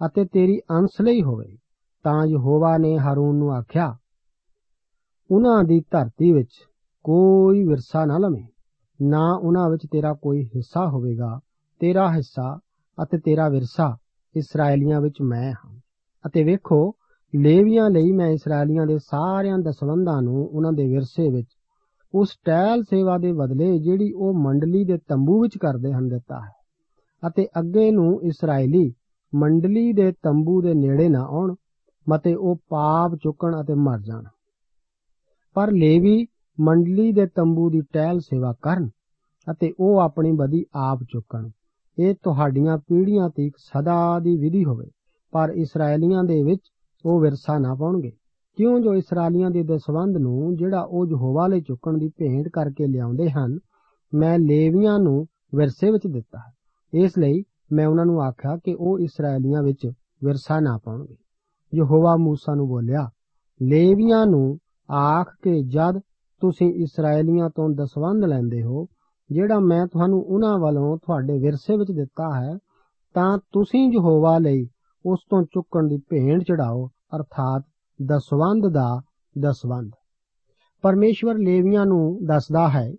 ਅਤੇ 0.00 0.24
ਤੇਰੀ 0.24 0.58
ਅੰਸ 0.70 1.00
ਲਈ 1.00 1.22
ਹੋਵੇ, 1.22 1.56
ਤਾਂ 2.04 2.26
ਯਹੋਵਾ 2.26 2.76
ਨੇ 2.78 2.98
ਹਰੂਨ 2.98 3.36
ਨੂੰ 3.36 3.52
ਆਖਿਆ, 3.52 3.96
ਉਹਨਾਂ 5.30 5.64
ਦੀ 5.64 5.80
ਧਰਤੀ 5.90 6.32
ਵਿੱਚ 6.32 6.52
ਕੋਈ 7.04 7.62
ਵਿਰਸਾ 7.66 8.04
ਨਾ 8.04 8.18
ਲਵੇਂ, 8.18 8.46
ਨਾ 9.00 9.32
ਉਹਨਾਂ 9.42 9.70
ਵਿੱਚ 9.70 9.86
ਤੇਰਾ 9.92 10.12
ਕੋਈ 10.12 10.44
ਹਿੱਸਾ 10.46 10.88
ਹੋਵੇਗਾ। 10.88 11.38
ਤੇਰਾ 11.80 12.12
ਹਿੱਸਾ 12.12 12.58
ਅਤੇ 12.98 13.18
ਤੇਰਾ 13.18 13.48
ਵਿਰਸਾ 13.48 13.96
ਇਸرائیਲੀਆਂ 14.34 15.00
ਵਿੱਚ 15.00 15.22
ਮੈਂ 15.22 15.52
ਹਾਂ। 15.52 15.80
ਅਤੇ 16.26 16.44
ਵੇਖੋ 16.44 16.92
ਲੇਵੀਆਂ 17.40 17.90
ਲਈ 17.90 18.12
ਮੈਂ 18.12 18.28
ਇਸرائیਲੀਆਂ 18.28 18.86
ਦੇ 18.86 18.98
ਸਾਰਿਆਂ 18.98 19.58
ਦਸਵੰਦਾਂ 19.58 20.22
ਨੂੰ 20.22 20.48
ਉਹਨਾਂ 20.48 20.72
ਦੇ 20.72 20.86
ਵਿਰਸੇ 20.88 21.30
ਵਿੱਚ 21.30 21.46
ਉਸ 22.14 22.36
ਟੈਲ 22.44 22.82
ਸੇਵਾ 22.82 23.18
ਦੇ 23.18 23.32
ਬਦਲੇ 23.32 23.78
ਜਿਹੜੀ 23.78 24.12
ਉਹ 24.12 24.34
ਮੰਡਲੀ 24.34 24.84
ਦੇ 24.84 24.98
ਤੰਬੂ 24.98 25.42
ਵਿੱਚ 25.42 25.58
ਕਰਦੇ 25.58 25.92
ਹਨ 25.92 26.08
ਦਿੱਤਾ 26.08 26.40
ਹੈ। 26.40 26.50
ਅਤੇ 27.28 27.46
ਅੱਗੇ 27.58 27.90
ਨੂੰ 27.90 28.22
ਇਸرائیਲੀ 28.22 28.92
ਮੰਡਲੀ 29.34 29.92
ਦੇ 29.92 30.12
ਤੰਬੂ 30.12 30.62
ਦੇ 30.62 30.74
ਨੇੜੇ 30.74 31.08
ਨਾ 31.08 31.20
ਆਉਣ, 31.20 31.54
ਮਤੇ 32.08 32.34
ਉਹ 32.34 32.56
ਪਾਪ 32.68 33.14
ਚੁੱਕਣ 33.14 33.60
ਅਤੇ 33.60 33.74
ਮਰ 33.74 34.00
ਜਾਣ। 34.00 34.24
ਪਰ 35.54 35.70
ਲੇਵੀ 35.72 36.26
ਮੰਡਲੀ 36.60 37.12
ਦੇ 37.12 37.26
ਤੰਬੂ 37.26 37.70
ਦੀ 37.70 37.80
ਟਹਿਲ 37.92 38.20
ਸੇਵਾ 38.20 38.54
ਕਰਨ 38.62 38.88
ਅਤੇ 39.50 39.72
ਉਹ 39.80 40.00
ਆਪਣੀ 40.00 40.32
ਬਦੀ 40.32 40.64
ਆਪ 40.74 41.02
ਚੁੱਕਣ। 41.02 41.48
ਇਹ 41.98 42.14
ਤੁਹਾਡੀਆਂ 42.14 42.78
ਪੀੜ੍ਹੀਆਂ 42.78 43.28
ਤੀਕ 43.28 43.56
ਸਦਾ 43.56 44.18
ਦੀ 44.18 44.36
ਵਿਧੀ 44.36 44.64
ਹੋਵੇ, 44.64 44.86
ਪਰ 45.32 45.52
ਇਸرائیਲੀਆਂ 45.56 46.24
ਦੇ 46.24 46.42
ਵਿੱਚ 46.42 46.71
ਉਹ 47.06 47.20
ਵਿਰਸਾ 47.20 47.58
ਨਾ 47.58 47.74
ਪਾਉਣਗੇ। 47.74 48.12
ਕਿਉਂ 48.56 48.80
ਜੋ 48.80 48.94
ਇਸرائیਲੀਆਂ 48.94 49.50
ਦੇ 49.50 49.62
ਦਸਵੰਧ 49.62 50.16
ਨੂੰ 50.16 50.56
ਜਿਹੜਾ 50.56 50.80
ਉਹ 50.80 51.06
ਯਹੋਵਾ 51.06 51.46
ਲਈ 51.46 51.60
ਚੁੱਕਣ 51.60 51.98
ਦੀ 51.98 52.08
ਭੇਂਟ 52.08 52.48
ਕਰਕੇ 52.48 52.86
ਲਿਆਉਂਦੇ 52.86 53.30
ਹਨ, 53.30 53.58
ਮੈਂ 54.14 54.38
ਲੇਵੀਆਂ 54.38 54.98
ਨੂੰ 54.98 55.26
ਵਿਰਸੇ 55.54 55.90
ਵਿੱਚ 55.90 56.06
ਦਿੱਤਾ 56.06 56.38
ਹੈ। 56.38 56.52
ਇਸ 57.04 57.18
ਲਈ 57.18 57.42
ਮੈਂ 57.72 57.86
ਉਹਨਾਂ 57.86 58.06
ਨੂੰ 58.06 58.22
ਆਖਿਆ 58.22 58.56
ਕਿ 58.56 58.76
ਉਹ 58.80 58.98
ਇਸرائیਲੀਆਂ 58.98 59.62
ਵਿੱਚ 59.62 59.86
ਵਿਰਸਾ 60.24 60.60
ਨਾ 60.60 60.78
ਪਾਉਣਗੇ। 60.84 61.16
ਯਹੋਵਾ 61.74 62.14
موسی 62.14 62.56
ਨੂੰ 62.56 62.68
ਬੋਲਿਆ, 62.68 63.10
ਲੇਵੀਆਂ 63.62 64.26
ਨੂੰ 64.26 64.58
ਆਖ 64.90 65.28
ਕੇ 65.42 65.62
ਜਦ 65.62 65.98
ਤੁਸੀਂ 66.40 66.74
ਇਸرائیਲੀਆਂ 66.74 67.50
ਤੋਂ 67.50 67.70
ਦਸਵੰਧ 67.70 68.24
ਲੈਂਦੇ 68.24 68.62
ਹੋ, 68.62 68.86
ਜਿਹੜਾ 69.30 69.58
ਮੈਂ 69.58 69.86
ਤੁਹਾਨੂੰ 69.86 70.22
ਉਹਨਾਂ 70.22 70.58
ਵੱਲੋਂ 70.58 70.96
ਤੁਹਾਡੇ 70.96 71.38
ਵਿਰਸੇ 71.38 71.76
ਵਿੱਚ 71.76 71.92
ਦਿੱਤਾ 71.92 72.42
ਹੈ, 72.42 72.58
ਤਾਂ 73.14 73.38
ਤੁਸੀਂ 73.38 73.92
ਯਹੋਵਾ 73.92 74.38
ਲਈ 74.38 74.68
ਉਸ 75.06 75.18
ਤੋਂ 75.30 75.42
ਚੁੱਕਣ 75.42 75.88
ਦੀ 75.88 75.96
ਭੇਂਟ 75.96 76.42
ਚੜਾਓ 76.42 76.88
ਅਰਥਾਤ 77.16 77.64
ਦਸਵੰਧ 78.06 78.66
ਦਾ 78.66 79.02
ਦਸਵੰਧ 79.38 79.92
ਪਰਮੇਸ਼ਵਰ 80.82 81.34
ਲੇਵੀਆਂ 81.34 81.86
ਨੂੰ 81.86 82.26
ਦੱਸਦਾ 82.26 82.68
ਹੈ 82.68 82.92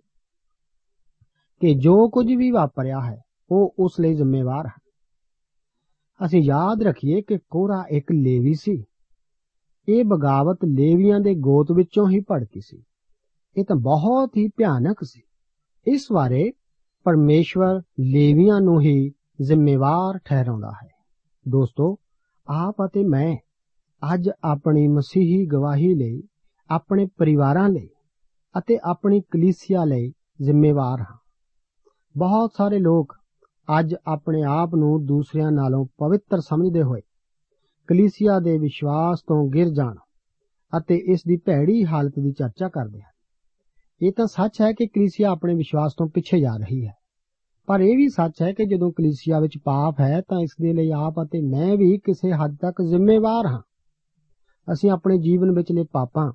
ਕਿ 1.60 1.74
ਜੋ 1.74 2.08
ਕੁਝ 2.08 2.26
ਵੀ 2.26 2.50
ਵਾਪਰਿਆ 2.50 3.00
ਹੈ, 3.00 3.22
ਉਹ 3.50 3.74
ਉਸ 3.78 4.00
ਲਈ 4.00 4.14
ਜ਼ਿੰਮੇਵਾਰ 4.14 4.66
ਹੈ। 4.66 4.92
ਅਸੀਂ 6.26 6.42
ਯਾਦ 6.42 6.82
ਰੱਖੀਏ 6.82 7.22
ਕਿ 7.22 7.38
ਕੋਰਾ 7.50 7.84
ਇੱਕ 7.90 8.12
ਲੇਵੀ 8.12 8.54
ਸੀ। 8.54 8.84
ਇਹ 9.88 10.04
ਬਗਾਵਤ 10.04 10.58
ਲੇਵੀਆਂ 10.64 11.20
ਦੇ 11.20 11.34
ਗੋਤ 11.34 11.72
ਵਿੱਚੋਂ 11.72 12.10
ਹੀ 12.10 12.20
ਭੜਕੀ 12.20 12.60
ਸੀ। 12.60 12.82
ਇਹ 13.56 13.64
ਤਾਂ 13.64 13.76
ਬਹੁਤ 13.76 14.36
ਹੀ 14.36 14.48
ਭਿਆਨਕ 14.48 14.96
ਸੀ। 15.04 15.22
ਇਸ 15.86 16.06
ਬਾਰੇ 16.12 16.52
ਪਰਮੇਸ਼ਵਰ 17.04 17.82
ਲੇਵੀਆਂ 18.00 18.60
ਨੂੰ 18.60 18.80
ਹੀ 18.80 19.12
ਜ਼ਿੰਮੇਵਾਰ 19.42 20.18
ਠਹਿਰਾਉਂਦਾ 20.24 20.70
ਹੈ। 20.70 20.88
ਦੋਸਤੋ, 21.48 21.96
ਆਪ 22.46 22.76
ਅਤੇ 22.84 23.04
ਮੈਂ 23.04 23.36
ਅੱਜ 24.14 24.30
ਆਪਣੀ 24.44 24.88
ਮਸੀਹੀ 24.88 25.46
ਗਵਾਹੀ 25.46 25.94
ਲਈ, 25.94 26.22
ਆਪਣੇ 26.70 27.06
ਪਰਿਵਾਰਾਂ 27.16 27.68
ਲਈ 27.68 27.88
ਅਤੇ 28.58 28.78
ਆਪਣੀ 28.84 29.20
ਕਲੀਸਿਆ 29.20 29.84
ਲਈ 29.84 30.12
ਜ਼ਿੰਮੇਵਾਰ 30.42 31.00
ਹਾਂ। 31.00 31.16
ਬਹੁਤ 32.18 32.50
ਸਾਰੇ 32.56 32.78
ਲੋਕ 32.78 33.16
ਅੱਜ 33.80 33.94
ਆਪਣੇ 34.06 34.42
ਆਪ 34.42 34.74
ਨੂੰ 34.74 35.06
ਦੂਸਰਿਆਂ 35.06 35.52
ਨਾਲੋਂ 35.52 35.86
ਪਵਿੱਤਰ 35.86 36.40
ਸਮਝਦੇ 36.40 36.82
ਹੋਏ 36.82 37.00
ਕਲੀਸਿਆ 37.88 38.38
ਦੇ 38.38 38.58
ਵਿਸ਼ਵਾਸ 38.58 39.20
ਤੋਂ 39.20 39.50
ਗਿਰ 39.50 39.68
ਜਾਣ 39.68 39.94
ਅਤੇ 40.78 40.96
ਇਸ 40.96 41.20
ਦੀ 41.26 41.36
ਭੈੜੀ 41.36 41.84
ਹਾਲਤ 41.84 42.12
ਦੀ 42.18 42.32
ਚਰਚਾ 42.32 42.68
ਕਰਦੇ 42.68 43.00
ਹਨ। 43.00 43.12
ਇਹ 44.02 44.12
ਤਾਂ 44.12 44.26
ਸੱਚ 44.26 44.60
ਹੈ 44.60 44.72
ਕਿ 44.72 44.86
ਕਲੀਸਿਆ 44.86 45.30
ਆਪਣੇ 45.30 45.54
ਵਿਸ਼ਵਾਸ 45.54 45.94
ਤੋਂ 45.94 46.06
ਪਿੱਛੇ 46.06 46.40
ਜਾ 46.40 46.56
ਰਹੀ 46.56 46.86
ਹੈ। 46.86 46.92
ਪਰ 47.66 47.80
ਇਹ 47.80 47.96
ਵੀ 47.96 48.08
ਸੱਚ 48.08 48.42
ਹੈ 48.42 48.52
ਕਿ 48.52 48.64
ਜਦੋਂ 48.64 48.92
ਕਲੀਸਿਆ 48.92 49.40
ਵਿੱਚ 49.40 49.58
ਪਾਪ 49.64 50.00
ਹੈ 50.00 50.20
ਤਾਂ 50.20 50.40
ਇਸ 50.40 50.50
ਦੇ 50.62 50.72
ਲਈ 50.72 50.90
ਆਪ 50.90 51.22
ਅਤੇ 51.22 51.40
ਮੈਂ 51.40 51.76
ਵੀ 51.76 51.98
ਕਿਸੇ 51.98 52.32
ਹੱਦ 52.32 52.56
ਤੱਕ 52.60 52.82
ਜ਼ਿੰਮੇਵਾਰ 52.82 53.46
ਹਾਂ। 53.46 53.62
ਅਸੀਂ 54.68 54.90
ਆਪਣੇ 54.90 55.18
ਜੀਵਨ 55.18 55.50
ਵਿਚਲੇ 55.50 55.84
ਪਾਪਾਂ, 55.92 56.32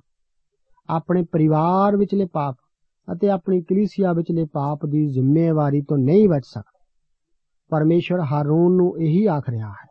ਆਪਣੇ 0.88 1.22
ਪਰਿਵਾਰ 1.32 1.96
ਵਿਚਲੇ 1.96 2.26
ਪਾਪ 2.32 2.56
ਅਤੇ 3.08 3.28
ਆਪਣੀ 3.30 3.60
ਕਲੀਸਿਆ 3.62 4.12
ਵਿਚਲੇ 4.12 4.44
ਪਾਪ 4.52 4.86
ਦੀ 4.86 5.06
ਜ਼ਿੰਮੇਵਾਰੀ 5.06 5.80
ਤੋਂ 5.80 5.98
ਨਹੀਂ 5.98 6.28
ਬਚ 6.28 6.42
ਸਕਦੇ। 6.44 6.78
ਪਰਮੇਸ਼ਰ 7.70 8.20
ਹਾਰੂਨ 8.20 8.76
ਨੂੰ 8.76 8.98
ਇਹੀ 9.00 9.24
ਆਖ 9.26 9.48
ਰਿਹਾ 9.50 9.68
ਹੈ, 9.68 9.88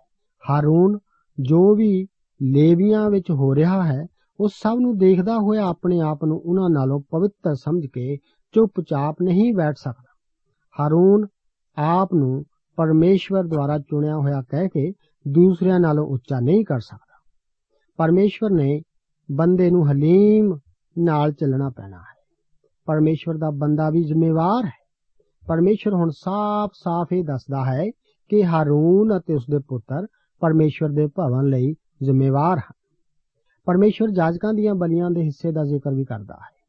ਹਾਰੂਨ, 0.49 0.97
ਜੋ 1.37 1.75
ਵੀ 1.75 2.07
ਲੇਵੀਆਂ 2.39 3.09
ਵਿੱਚ 3.09 3.31
ਹੋ 3.31 3.53
ਰਿਹਾ 3.55 3.83
ਹੈ, 3.83 4.05
ਉਹ 4.39 4.49
ਸਭ 4.53 4.77
ਨੂੰ 4.79 4.97
ਦੇਖਦਾ 4.97 5.37
ਹੋਇਆ 5.37 5.65
ਆਪਣੇ 5.65 5.99
ਆਪ 5.99 6.25
ਨੂੰ 6.25 6.37
ਉਹਨਾਂ 6.45 6.69
ਨਾਲੋਂ 6.69 7.01
ਪਵਿੱਤਰ 7.09 7.55
ਸਮਝ 7.55 7.85
ਕੇ 7.93 8.17
ਚੁੱਪਚਾਪ 8.53 9.21
ਨਹੀਂ 9.21 9.53
ਬੈਠ 9.53 9.75
ਸਕਦਾ। 9.77 10.13
ਹਾਰੂਨ 10.79 11.25
ਆਪ 11.77 12.13
ਨੂੰ 12.13 12.43
ਪਰਮੇਸ਼ਵਰ 12.77 13.43
ਦੁਆਰਾ 13.43 13.77
ਚੁਣਿਆ 13.79 14.15
ਹੋਇਆ 14.15 14.41
ਕਹਿ 14.41 14.67
ਕੇ 14.67 14.91
ਦੂਸਰਿਆਂ 15.25 15.79
ਨਾਲੋਂ 15.79 16.05
ਉੱਚਾ 16.07 16.39
ਨਹੀਂ 16.39 16.65
ਕਰ 16.65 16.79
ਸਕਦਾ। 16.79 17.08
ਪਰਮੇਸ਼ਵਰ 17.99 18.49
ਨੇ 18.51 18.81
ਬੰਦੇ 19.31 19.71
ਨੂੰ 19.71 19.91
ਹਲੀਮ 19.91 20.57
ਨਾਲ 20.99 21.31
ਚੱਲਣਾ 21.31 21.69
ਪੈਣਾ 21.69 21.97
ਹੈ। 21.97 22.17
ਪਰਮੇਸ਼ਵਰ 22.85 23.37
ਦਾ 23.37 23.49
ਬੰਦਾ 23.49 23.89
ਵੀ 23.89 24.03
ਜ਼ਿੰਮੇਵਾਰ 24.03 24.65
ਹੈ। 24.65 24.87
ਪਰਮੇਸ਼ਵਰ 25.47 25.93
ਹੁਣ 25.93 26.09
ਸਾਫ਼-ਸਾਫ਼ 26.09 27.13
ਇਹ 27.13 27.23
ਦੱਸਦਾ 27.23 27.65
ਹੈ 27.65 27.85
ਕਿ 28.29 28.45
ਹਾਰੂਨ 28.45 29.17
ਅਤੇ 29.17 29.33
ਉਸਦੇ 29.33 29.59
ਪੁੱਤਰ 29.67 30.07
ਪਰਮੇਸ਼ਵਰ 30.39 30.89
ਦੇ 30.89 31.07
ਭਵਨ 31.07 31.45
ਲਈ 31.45 31.73
ਜ਼ਿੰਮੇਵਾਰ 32.03 32.57
ਹਨ। 32.57 32.73
ਪਰਮੇਸ਼ਵਰ 33.65 34.09
ਜਾਜਕਾਂ 34.09 34.53
ਦੀਆਂ 34.53 34.75
ਬਲੀਆਂ 34.75 35.11
ਦੇ 35.11 35.21
ਹਿੱਸੇ 35.21 35.51
ਦਾ 35.51 35.63
ਜ਼ਿਕਰ 35.63 35.93
ਵੀ 35.93 36.05
ਕਰਦਾ 36.05 36.33
ਹੈ। 36.33 36.59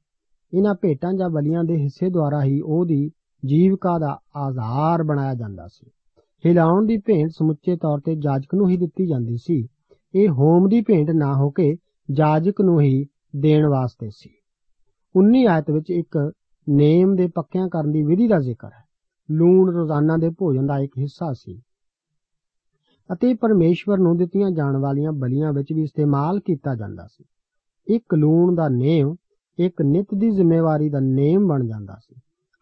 ਇਹਨਾਂ 0.58 0.74
ਭੇਟਾਂ 0.74 1.12
ਜਾਂ 1.12 1.30
ਬਲੀਆਂ 1.30 1.64
ਦੇ 1.64 1.76
ਹਿੱਸੇ 1.76 2.10
ਦੁਆਰਾ 2.10 2.42
ਹੀ 2.42 2.60
ਉਹਦੀ 2.60 3.08
ਜੀਵਕਾ 3.44 3.98
ਦਾ 3.98 4.18
ਆਧਾਰ 4.36 5.02
ਬਣਾਇਆ 5.02 5.34
ਜਾਂਦਾ 5.34 5.66
ਸੀ। 5.66 5.90
ਹਿਲਾਉਣ 6.46 6.86
ਦੀ 6.86 6.96
ਭੇਂਟ 6.96 7.30
ਸਮੁੱਚੇ 7.30 7.76
ਤੌਰ 7.76 7.98
ਤੇ 7.98 8.16
ਜਾਜਕ 8.16 8.54
ਨੂੰ 8.54 8.68
ਹੀ 8.68 8.76
ਦਿੱਤੀ 8.76 9.06
ਜਾਂਦੀ 9.06 9.36
ਸੀ। 9.36 9.66
ਇਹ 10.14 10.28
ਹੋਮ 10.28 10.68
ਦੀ 10.68 10.80
ਭੇਂਟ 10.80 11.10
ਨਾ 11.10 11.34
ਹੋ 11.34 11.50
ਕੇ 11.50 11.76
ਜਾਜਕ 12.10 12.60
ਨੂੰ 12.60 12.80
ਹੀ 12.80 13.06
ਦੇਣ 13.36 13.66
ਵਾਸਤੇ 13.66 14.10
ਸੀ। 14.10 14.30
19 15.14 15.46
ਆਇਤ 15.46 15.70
ਵਿੱਚ 15.70 15.90
ਇੱਕ 15.90 16.32
ਨੇਮ 16.68 17.16
ਦੇ 17.16 17.28
ਪੱਕਿਆਂ 17.34 17.68
ਕਰਨ 17.68 17.92
ਦੀ 17.92 18.02
ਵਿਧੀ 18.02 18.28
ਦਾ 18.28 18.38
ਜ਼ਿਕਰ 18.38 18.68
ਹੈ। 18.68 18.84
ਲੂਣ 19.30 19.72
ਰੋਜ਼ਾਨਾ 19.72 20.16
ਦੇ 20.16 20.30
ਭੋਜਨ 20.30 20.66
ਦਾ 20.66 20.78
ਇੱਕ 20.78 20.92
ਹਿੱਸਾ 20.98 21.32
ਸੀ। 21.32 21.62
ਅਤੇ 23.12 23.34
ਪਰਮੇਸ਼ਵਰ 23.34 23.98
ਨੂੰ 23.98 24.16
ਦਿੱਤੀਆਂ 24.16 24.50
ਜਾਣ 24.50 24.76
ਵਾਲੀਆਂ 24.76 25.12
ਬਲੀਆਂ 25.12 25.52
ਵਿੱਚ 25.52 25.72
ਵੀ 25.72 25.82
ਇਸਤੇਮਾਲ 25.82 26.40
ਕੀਤਾ 26.40 26.74
ਜਾਂਦਾ 26.74 27.06
ਸੀ। 27.06 27.24
ਇੱਕ 27.94 28.14
ਲੂਣ 28.14 28.54
ਦਾ 28.54 28.68
ਨੇਮ, 28.68 29.14
ਇੱਕ 29.58 29.82
ਨਿਤ 29.82 30.06
ਦੀ 30.14 30.30
ਜ਼ਿੰਮੇਵਾਰੀ 30.30 30.88
ਦਾ 30.88 30.98
ਨੇਮ 31.00 31.48
ਬਣ 31.48 31.66
ਜਾਂਦਾ 31.66 31.94
ਸੀ। 31.94 32.20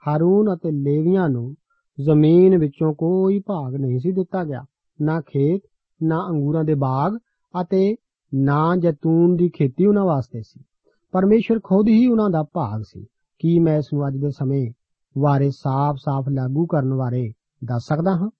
ਹਾਰੂਨ 0.08 0.54
ਅਤੇ 0.54 0.70
ਲੇਵੀਆਂ 0.70 1.28
ਨੂੰ 1.28 1.54
ਜ਼ਮੀਨ 2.00 2.58
ਵਿੱਚੋਂ 2.58 2.94
ਕੋਈ 2.94 3.38
ਭਾਗ 3.38 3.74
ਨਹੀਂ 3.74 3.98
ਸੀ 3.98 4.12
ਦਿੱਤਾ 4.12 4.44
ਗਿਆ। 4.44 4.64
ਨਾ 5.00 5.20
ਖੇਤ, 5.20 5.62
ਨਾ 6.02 6.26
ਅੰਗੂਰਾਂ 6.28 6.64
ਦੇ 6.64 6.74
ਬਾਗ 6.74 7.18
ਅਤੇ 7.60 7.96
ਨਾ 8.34 8.76
ਜੈਤੂਨ 8.76 9.36
ਦੀ 9.36 9.48
ਖੇਤੀ 9.48 9.86
ਉਹਨਾਂ 9.86 10.04
ਵਾਸਤੇ 10.04 10.42
ਸੀ। 10.42 10.64
ਪਰਮੇਸ਼ਰ 11.12 11.60
ਖੁਦ 11.64 11.88
ਹੀ 11.88 12.06
ਉਹਨਾਂ 12.06 12.30
ਦਾ 12.30 12.42
ਭਾਗ 12.42 12.82
ਸੀ 12.82 13.06
ਕੀ 13.38 13.58
ਮੈਂ 13.58 13.78
ਇਸ 13.78 13.92
ਨੂੰ 13.94 14.08
ਅੱਜ 14.08 14.16
ਦੇ 14.16 14.30
ਸਮੇਂ 14.30 14.72
ਬਾਰੇ 15.18 15.50
ਸਾਫ਼-ਸਾਫ਼ 15.50 16.28
ਲਾਗੂ 16.28 16.66
ਕਰਨ 16.66 16.94
ਬਾਰੇ 16.94 17.32
ਦੱਸ 17.64 17.86
ਸਕਦਾ 17.86 18.10
ਹਾਂ। 18.10 18.30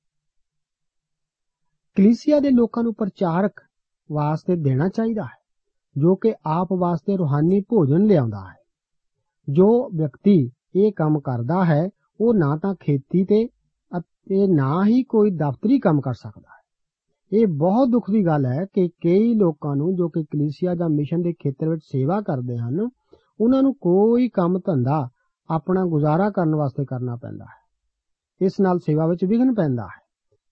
ਕਲੀਸਿਆ 1.97 2.41
ਦੇ 2.41 2.51
ਲੋਕਾਂ 2.51 2.83
ਨੂੰ 2.83 2.95
ਪ੍ਰਚਾਰਕ 2.95 3.53
ਵਾਸਤੇ 4.13 4.57
ਦੇਣਾ 4.57 4.89
ਚਾਹੀਦਾ 4.89 5.23
ਹੈ, 5.23 5.39
ਜੋ 5.97 6.17
ਕਿ 6.17 6.35
ਆਪ 6.47 6.69
ਵਾਸਤੇ 6.73 7.17
ਰੂਹਾਨੀ 7.17 7.61
ਭੋਜਨ 7.61 8.05
ਲਿਆਉਂਦਾ 8.05 8.41
ਹੈ। 8.41 8.59
ਜੋ 9.49 9.91
ਵਿਅਕਤੀ 9.95 10.51
ਇਹ 10.77 10.93
ਕੰਮ 10.93 11.21
ਕਰਦਾ 11.21 11.65
ਹੈ, 11.65 11.89
ਉਹ 12.21 12.35
ਨਾ 12.35 12.57
ਤਾਂ 12.57 12.75
ਖੇਤੀ 12.75 13.25
ਤੇ 13.25 13.47
ਅਤੇ 13.99 14.55
ਨਾ 14.55 14.85
ਹੀ 14.87 15.03
ਕੋਈ 15.03 15.31
ਦਫ਼ਤਰੀ 15.31 15.79
ਕੰਮ 15.81 16.01
ਕਰ 16.01 16.15
ਸਕਦਾ 16.15 16.49
ਹੈ। 16.53 16.58
ਇਹ 17.33 17.47
ਬਹੁਤ 17.47 17.89
ਦੁੱਖ 17.89 18.11
ਦੀ 18.11 18.27
ਗੱਲ 18.27 18.47
ਹੈ 18.47 18.65
ਕਿ 18.65 18.89
ਕਈ 18.89 19.35
ਲੋਕਾਂ 19.35 19.77
ਨੂੰ 19.77 19.95
ਜੋ 19.95 20.09
ਕਿ 20.09 20.25
ਕਲੀਸਿਆ 20.25 20.75
ਜਾਂ 20.75 20.89
ਮਿਸ਼ਨ 20.89 21.23
ਦੇ 21.23 21.33
ਖੇਤਰ 21.33 21.69
ਵਿੱਚ 21.69 21.83
ਸੇਵਾ 21.85 22.21
ਕਰਦੇ 22.21 22.57
ਹਨ, 22.57 22.89
ਉਹਨਾਂ 23.41 23.63
ਨੂੰ 23.63 23.75
ਕੋਈ 23.75 24.29
ਕੰਮ 24.29 24.59
ਧੰਦਾ 24.59 25.09
ਆਪਣਾ 25.51 25.85
ਗੁਜ਼ਾਰਾ 25.85 26.31
ਕਰਨ 26.31 26.55
ਵਾਸਤੇ 26.55 26.85
ਕਰਨਾ 26.85 27.17
ਪੈਂਦਾ 27.17 27.45
ਹੈ। 27.45 27.69
ਇਸ 28.41 28.53
ਨਾਲ 28.61 28.79
ਸੇਵਾ 28.79 29.07
ਵਿੱਚ 29.07 29.25
ਵਿਘਨ 29.25 29.55
ਪੈਂਦਾ 29.55 29.83
ਹੈ। 29.83 30.09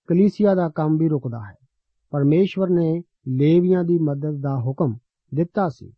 ਕਲੀਸਿਆ 0.07 0.55
ਦਾ 0.55 0.69
ਕੰਮ 0.69 0.97
ਵੀ 0.97 1.09
ਰੁਕਦਾ 1.09 1.39
ਹੈ। 1.39 1.55
ਪਰਮੇਸ਼ਵਰ 2.11 2.69
ਨੇ 2.69 3.03
ਲੇਵੀਆਂ 3.29 3.85
ਦੀ 3.85 3.99
ਮਦਦ 3.99 4.41
ਦਾ 4.41 4.61
ਹੁਕਮ 4.61 4.97
ਦਿੱਤਾ 5.35 5.69
ਸੀ 5.69 5.93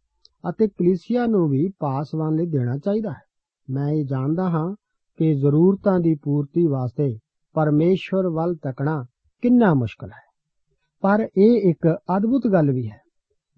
ਅਤੇ 0.48 0.68
ਕਲੀਸਿਆ 0.68 1.26
ਨੂੰ 1.26 1.48
ਵੀ 1.48 1.70
ਪਾਸਵਾਨ 1.78 2.34
ਲਈ 2.34 2.46
ਦੇਣਾ 2.46 2.78
ਚਾਹੀਦਾ 2.78 3.10
ਹੈ। 3.10 3.22
ਮੈਂ 3.70 3.88
ਇਹ 3.88 4.04
ਜਾਣਦਾ 4.04 4.48
ਹਾਂ 4.48 4.74
ਕਿ 5.16 5.34
ਜ਼ਰੂਰਤਾਂ 5.34 6.00
ਦੀ 6.00 6.14
ਪੂਰਤੀ 6.22 6.66
ਵਾਸਤੇ 6.66 7.18
ਪਰਮੇਸ਼ਵਰ 7.54 8.28
ਵੱਲ 8.28 8.54
ਤੱਕਣਾ 8.54 9.06
ਕਿੰਨਾ 9.42 9.74
ਮੁਸ਼ਕਲ 9.74 10.08
ਹੈ। 10.08 10.27
ਪਰ 11.02 11.26
ਇਹ 11.38 11.70
ਇੱਕ 11.70 11.86
ਅਦਭੁਤ 12.16 12.46
ਗੱਲ 12.52 12.70
ਵੀ 12.70 12.88
ਹੈ। 12.90 13.00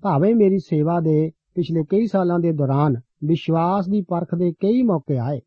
ਭਾਵੇਂ 0.03 0.35
ਮੇਰੀ 0.35 0.59
ਸੇਵਾ 0.59 0.98
ਦੇ 1.00 1.31
ਪਿਛਲੇ 1.55 1.85
ਕਈ 1.90 2.07
ਸਾਲਾਂ 2.07 2.38
ਦੇ 2.38 2.53
ਦੌਰਾਨ 2.53 2.96
ਵਿਸ਼ਵਾਸ 3.24 3.88
ਦੀ 3.88 4.00
ਪਰਖ 4.09 4.35
ਦੇ 4.35 4.53
ਕਈ 4.53 4.83
ਮੌਕੇ 4.83 5.18
ਆਏ, 5.18 5.40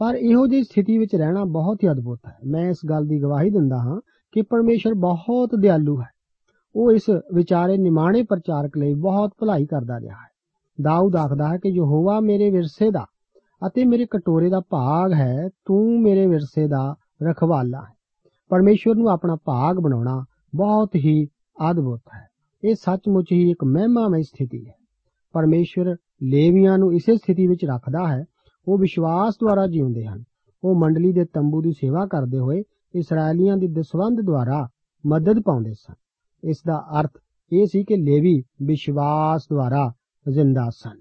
ਪਰ 0.00 0.14
ਇਹੋ 0.14 0.46
ਜਿਹੀ 0.46 0.62
ਸਥਿਤੀ 0.62 0.98
ਵਿੱਚ 0.98 1.14
ਰਹਿਣਾ 1.16 1.44
ਬਹੁਤ 1.44 1.82
ਹੀ 1.84 1.90
ਅਦਭੁਤ 1.90 2.18
ਹੈ। 2.26 2.36
ਮੈਂ 2.46 2.68
ਇਸ 2.70 2.78
ਗੱਲ 2.90 3.06
ਦੀ 3.06 3.20
ਗਵਾਹੀ 3.22 3.50
ਦਿੰਦਾ 3.50 3.78
ਹਾਂ 3.78 4.00
ਕਿ 4.34 4.42
ਪਰਮੇਸ਼ਰ 4.42 4.94
ਬਹੁਤ 4.94 5.54
ਦਿਆਲੂ 5.60 6.00
ਹੈ। 6.00 6.06
ਉਹ 6.74 6.92
ਇਸ 6.92 7.08
ਵਿਚਾਰੇ 7.34 7.76
ਨਿਮਾਣੇ 7.76 8.22
ਪ੍ਰਚਾਰਕ 8.22 8.76
ਲਈ 8.78 8.94
ਬਹੁਤ 8.94 9.32
ਭਲਾਈ 9.40 9.66
ਕਰਦਾ 9.66 9.98
ਰਿਹਾ 10.00 10.14
ਹੈ। 10.14 10.26
ਦਾਊਦ 10.78 11.16
ਆਖਦਾ 11.16 11.48
ਹੈ 11.48 11.56
ਕਿ 11.56 11.68
ਯਹੋਵਾ 11.68 12.18
ਮੇਰੇ 12.20 12.50
ਵਿਰਸੇ 12.50 12.90
ਦਾ 12.90 13.04
ਅਤੇ 13.62 13.84
ਮੇਰੇ 13.84 14.06
ਕਟੋਰੇ 14.10 14.48
ਦਾ 14.50 14.60
ਭਾਗ 14.60 15.12
ਹੈ, 15.12 15.48
ਤੂੰ 15.64 16.00
ਮੇਰੇ 16.02 16.26
ਵਿਰਸੇ 16.26 16.66
ਦਾ 16.68 16.94
ਰਖਵਾਲਾ 17.22 17.80
ਹੈ। 17.80 17.94
ਪਰਮੇਸ਼ਵਰ 18.50 18.94
ਨੂੰ 18.94 19.08
ਆਪਣਾ 19.10 19.36
ਭਾਗ 19.44 19.76
ਬਣਾਉਣਾ 19.76 20.24
ਬਹੁਤ 20.54 20.94
ਹੀ 20.96 21.26
ਅਦਭੁਤ 21.70 22.02
ਹੈ। 22.14 22.28
ਇਹ 22.64 22.74
ਸੱਚਮੁੱਚ 22.74 23.32
ਹੀ 23.32 23.50
ਇੱਕ 23.50 23.64
ਮਹਿਮਾਮਈ 23.64 24.22
ਸਥਿਤੀ 24.22 24.68
ਹੈ। 24.68 24.74
ਪਰਮੇਸ਼ਰ 25.32 25.96
ਲੇਵੀਆਂ 26.22 26.78
ਨੂੰ 26.78 26.94
ਇਸੇ 26.94 27.16
ਸਥਿਤੀ 27.16 27.46
ਵਿੱਚ 27.46 27.64
ਰੱਖਦਾ 27.64 28.16
ਹੈ। 28.16 28.24
ਉਹ 28.68 28.78
ਵਿਸ਼ਵਾਸ 28.78 29.34
ਦੁਆਰਾ 29.34 29.66
ਜੀਉਂਦੇ 29.66 30.06
ਹਨ। 30.06 30.24
ਉਹ 30.64 30.74
ਮੰਡਲੀ 30.74 31.12
ਦੇ 31.12 31.24
ਤੰਬੂ 31.24 31.62
ਦੀ 31.62 31.72
ਸੇਵਾ 31.72 32.06
ਕਰਦੇ 32.06 32.38
ਹੋਏ 32.38 32.62
ਇਸرائیਲੀਆਂ 32.94 33.56
ਦੀ 33.56 33.68
ਦਸਵੰਦ 33.68 34.20
ਦੁਆਰਾ 34.20 34.68
ਮਦਦ 35.06 35.42
ਪਾਉਂਦੇ 35.44 35.72
ਸਨ। 35.72 35.94
ਇਸ 36.44 36.56
ਦਾ 36.66 37.00
ਅਰਥ 37.00 37.10
ਇਹ 37.52 37.66
ਸੀ 37.66 37.84
ਕਿ 37.84 37.96
ਲੇਵੀ 37.96 38.42
ਵਿਸ਼ਵਾਸ 38.62 39.42
ਦੁਆਰਾ 39.50 39.92
ਜ਼ਿੰਦਾ 40.30 40.70
ਸਨ। 40.70 40.98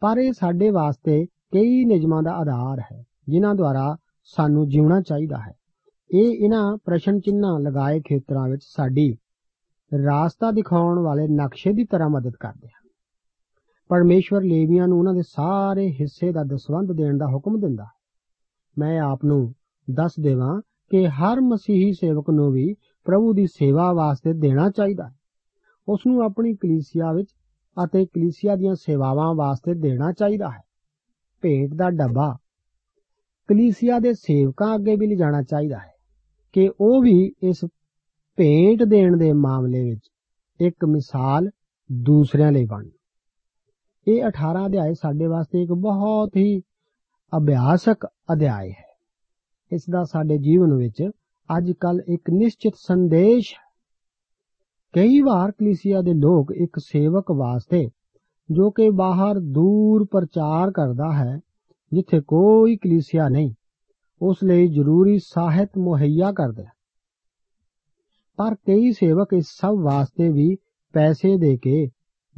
ਪਰ 0.00 0.18
ਇਹ 0.18 0.32
ਸਾਡੇ 0.32 0.70
ਵਾਸਤੇ 0.70 1.26
ਕਈ 1.26 1.84
ਨਿਯਮਾਂ 1.84 2.22
ਦਾ 2.22 2.30
ਆਧਾਰ 2.32 2.82
ਹੈ, 2.92 3.04
ਜਿਨ੍ਹਾਂ 3.28 3.54
ਦੁਆਰਾ 3.54 3.96
ਸਾਨੂੰ 4.24 4.68
ਜੀਉਣਾ 4.68 5.00
ਚਾਹੀਦਾ 5.00 5.38
ਹੈ। 5.38 5.57
ਇਹ 6.14 6.44
ਇਹਨਾਂ 6.44 6.76
ਪ੍ਰਸ਼ਨ 6.84 7.20
ਚਿੰਨ੍ਹਾਂ 7.20 7.60
ਲਗਾਏ 7.60 8.00
ਖੇਤਰਾਂ 8.00 8.48
ਵਿੱਚ 8.48 8.62
ਸਾਡੀ 8.64 9.16
ਰਾਸਤਾ 10.06 10.50
ਦਿਖਾਉਣ 10.50 10.98
ਵਾਲੇ 10.98 11.28
ਨਕਸ਼ੇ 11.28 11.72
ਦੀ 11.72 11.84
ਤਰ੍ਹਾਂ 11.84 12.08
ਮਦਦ 12.08 12.32
ਕਰਦੇ 12.40 12.68
ਹਨ। 12.68 12.88
ਪਰਮੇਸ਼ਵਰ 13.88 14.42
ਲੇਵੀਆਂ 14.42 14.88
ਨੂੰ 14.88 14.98
ਉਹਨਾਂ 14.98 15.14
ਦੇ 15.14 15.22
ਸਾਰੇ 15.22 15.88
ਹਿੱਸੇ 15.90 16.32
ਦਾ 16.32 16.44
ਦਸਵੰਧ 16.44 16.92
ਦੇਣ 16.92 17.18
ਦਾ 17.18 17.26
ਹੁਕਮ 17.26 17.60
ਦਿੰਦਾ 17.60 17.84
ਹੈ। 17.84 17.98
ਮੈਂ 18.78 19.00
ਆਪ 19.00 19.24
ਨੂੰ 19.24 19.54
ਦੱਸ 19.94 20.12
ਦੇਵਾਂ 20.20 20.60
ਕਿ 20.90 21.08
ਹਰ 21.08 21.40
ਮਸੀਹੀ 21.40 21.92
ਸੇਵਕ 21.92 22.30
ਨੂੰ 22.30 22.52
ਵੀ 22.52 22.74
ਪ੍ਰਭੂ 23.04 23.32
ਦੀ 23.32 23.46
ਸੇਵਾ 23.46 23.92
ਵਾਸਤੇ 23.92 24.32
ਦੇਣਾ 24.32 24.70
ਚਾਹੀਦਾ 24.70 25.08
ਹੈ। 25.08 25.14
ਉਸ 25.88 26.00
ਨੂੰ 26.06 26.22
ਆਪਣੀ 26.22 26.54
ਕਲੀਸਿਆ 26.54 27.12
ਵਿੱਚ 27.12 27.28
ਅਤੇ 27.84 28.06
ਕਲੀਸਿਆ 28.06 28.56
ਦੀਆਂ 28.56 28.74
ਸੇਵਾਵਾਂ 28.74 29.34
ਵਾਸਤੇ 29.34 29.74
ਦੇਣਾ 29.74 30.12
ਚਾਹੀਦਾ 30.12 30.50
ਹੈ। 30.50 30.62
ਭੇਟ 31.40 31.70
ਦਾ 31.74 31.90
ਡੱਬਾ। 31.90 32.36
ਕਲੀਸਿਆ 33.48 33.98
ਦੇ 33.98 34.14
ਸੇਵਕਾਂ 34.14 34.74
ਅੱਗੇ 34.74 34.96
ਵੀ 34.96 35.06
ਲਿਜਾਣਾ 35.06 35.42
ਚਾਹੀਦਾ 35.42 35.78
ਹੈ। 35.78 35.97
ਕਿ 36.52 36.70
ਉਹ 36.80 37.02
ਵੀ 37.02 37.32
ਇਸ 37.42 37.64
ਭੇਟ 38.36 38.82
ਦੇਣ 38.82 39.16
ਦੇ 39.16 39.32
ਮਾਮਲੇ 39.32 39.90
ਵਿੱਚ 39.90 40.10
ਇੱਕ 40.60 40.84
ਮਿਸਾਲ 40.84 41.50
ਦੂਸਰਿਆਂ 41.92 42.52
ਲਈ 42.52 42.64
ਬਣ। 42.64 42.88
ਇਹ 44.08 44.24
18 44.24 44.66
ਅਧਿਆਏ 44.66 44.92
ਸਾਡੇ 44.92 45.26
ਵਾਸਤੇ 45.26 45.62
ਇੱਕ 45.62 45.72
ਬਹੁਤ 45.72 46.36
ਹੀ 46.36 46.60
ਅਭਿਆਸਕ 47.36 48.06
ਅਧਿਆਇ 48.06 48.70
ਹੈ। 48.70 48.88
ਇਸ 49.72 49.82
ਦਾ 49.90 50.04
ਸਾਡੇ 50.04 50.38
ਜੀਵਨ 50.38 50.72
ਵਿੱਚ 50.72 51.10
ਅੱਜ 51.58 51.72
ਕੱਲ 51.72 52.00
ਇੱਕ 52.08 52.30
ਨਿਸ਼ਚਿਤ 52.30 52.72
ਸੰਦੇਸ਼ 52.76 53.54
ਹੈ। 53.54 53.68
ਕਈ 54.92 55.20
ਵਾਰ 55.20 55.50
ਕਲੀਸਿਆ 55.50 56.00
ਦੇ 56.02 56.12
ਲੋਕ 56.14 56.52
ਇੱਕ 56.52 56.76
ਸੇਵਕ 56.78 57.30
ਵਾਸਤੇ 57.30 57.88
ਜੋ 58.50 58.70
ਕਿ 58.70 58.90
ਬਾਹਰ 58.90 59.38
ਦੂਰ 59.38 60.06
ਪ੍ਰਚਾਰ 60.10 60.70
ਕਰਦਾ 60.70 61.12
ਹੈ, 61.12 61.38
ਜਿੱਥੇ 61.92 62.20
ਕੋਈ 62.20 62.76
ਕਲੀਸਿਆ 62.76 63.28
ਨਹੀਂ 63.28 63.54
ਉਸ 64.22 64.36
ਲਈ 64.44 64.68
ਜ਼ਰੂਰੀ 64.68 65.18
ਸਾਹਿਤ 65.18 65.70
ਮੁਹੱਈਆ 65.78 66.32
ਕਰਦੇ 66.32 66.64
ਹਨ 66.64 66.78
ਪਰ 68.36 68.54
ਕਈ 68.54 68.92
ਸੇਵਕ 68.92 69.28
ਇਸ 69.32 69.46
ਸਭ 69.48 69.74
ਵਾਸਤੇ 69.82 70.28
ਵੀ 70.28 70.56
ਪੈਸੇ 70.92 71.36
ਦੇ 71.36 71.56
ਕੇ 71.56 71.88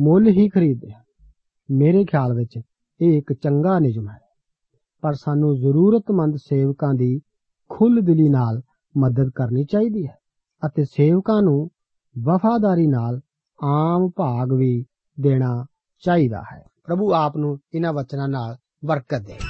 ਮੁੱਲ 0.01 0.29
ਹੀ 0.29 0.49
ਖਰੀਦਦੇ 0.49 0.93
ਹਨ 0.93 1.03
ਮੇਰੇ 1.71 2.05
ਖਿਆਲ 2.05 2.35
ਵਿੱਚ 2.35 2.61
ਇਹ 3.01 3.19
ਇੱਕ 3.19 3.33
ਚੰਗਾ 3.33 3.79
ਨਿਯਮ 3.79 4.09
ਹੈ। 4.09 4.19
ਪਰ 5.01 5.13
ਸਾਨੂੰ 5.13 5.57
ਜ਼ਰੂਰਤਮੰਦ 5.57 6.37
ਸੇਵਕਾਂ 6.37 6.95
ਦੀ 6.95 7.21
ਖੁੱਲ੍ਹ 7.69 8.03
ਦਿਲੀ 8.03 8.29
ਨਾਲ 8.29 8.63
ਮਦਦ 8.97 9.31
ਕਰਨੀ 9.35 9.65
ਚਾਹੀਦੀ 9.65 10.07
ਹੈ 10.07 10.17
ਅਤੇ 10.67 10.85
ਸੇਵਕਾਂ 10.85 11.43
ਨੂੰ 11.43 11.71
ਵਫਾਦਾਰੀ 12.23 12.87
ਨਾਲ 12.87 13.21
ਆਮ 13.65 14.11
ਭਾਗ 14.17 14.53
ਵੀ 14.53 14.85
ਦੇਣਾ 15.21 15.67
ਚਾਹੀਦਾ 16.01 16.43
ਹੈ। 16.53 16.65
ਪ੍ਰਭੂ 16.85 17.13
ਆਪ 17.13 17.37
ਨੂੰ 17.37 17.59
ਇਹਨਾਂ 17.75 17.93
ਵਚਨਾਂ 17.93 18.29
ਨਾਲ 18.29 18.57
ਬਰਕਤ 18.85 19.21
ਦੇ। 19.27 19.50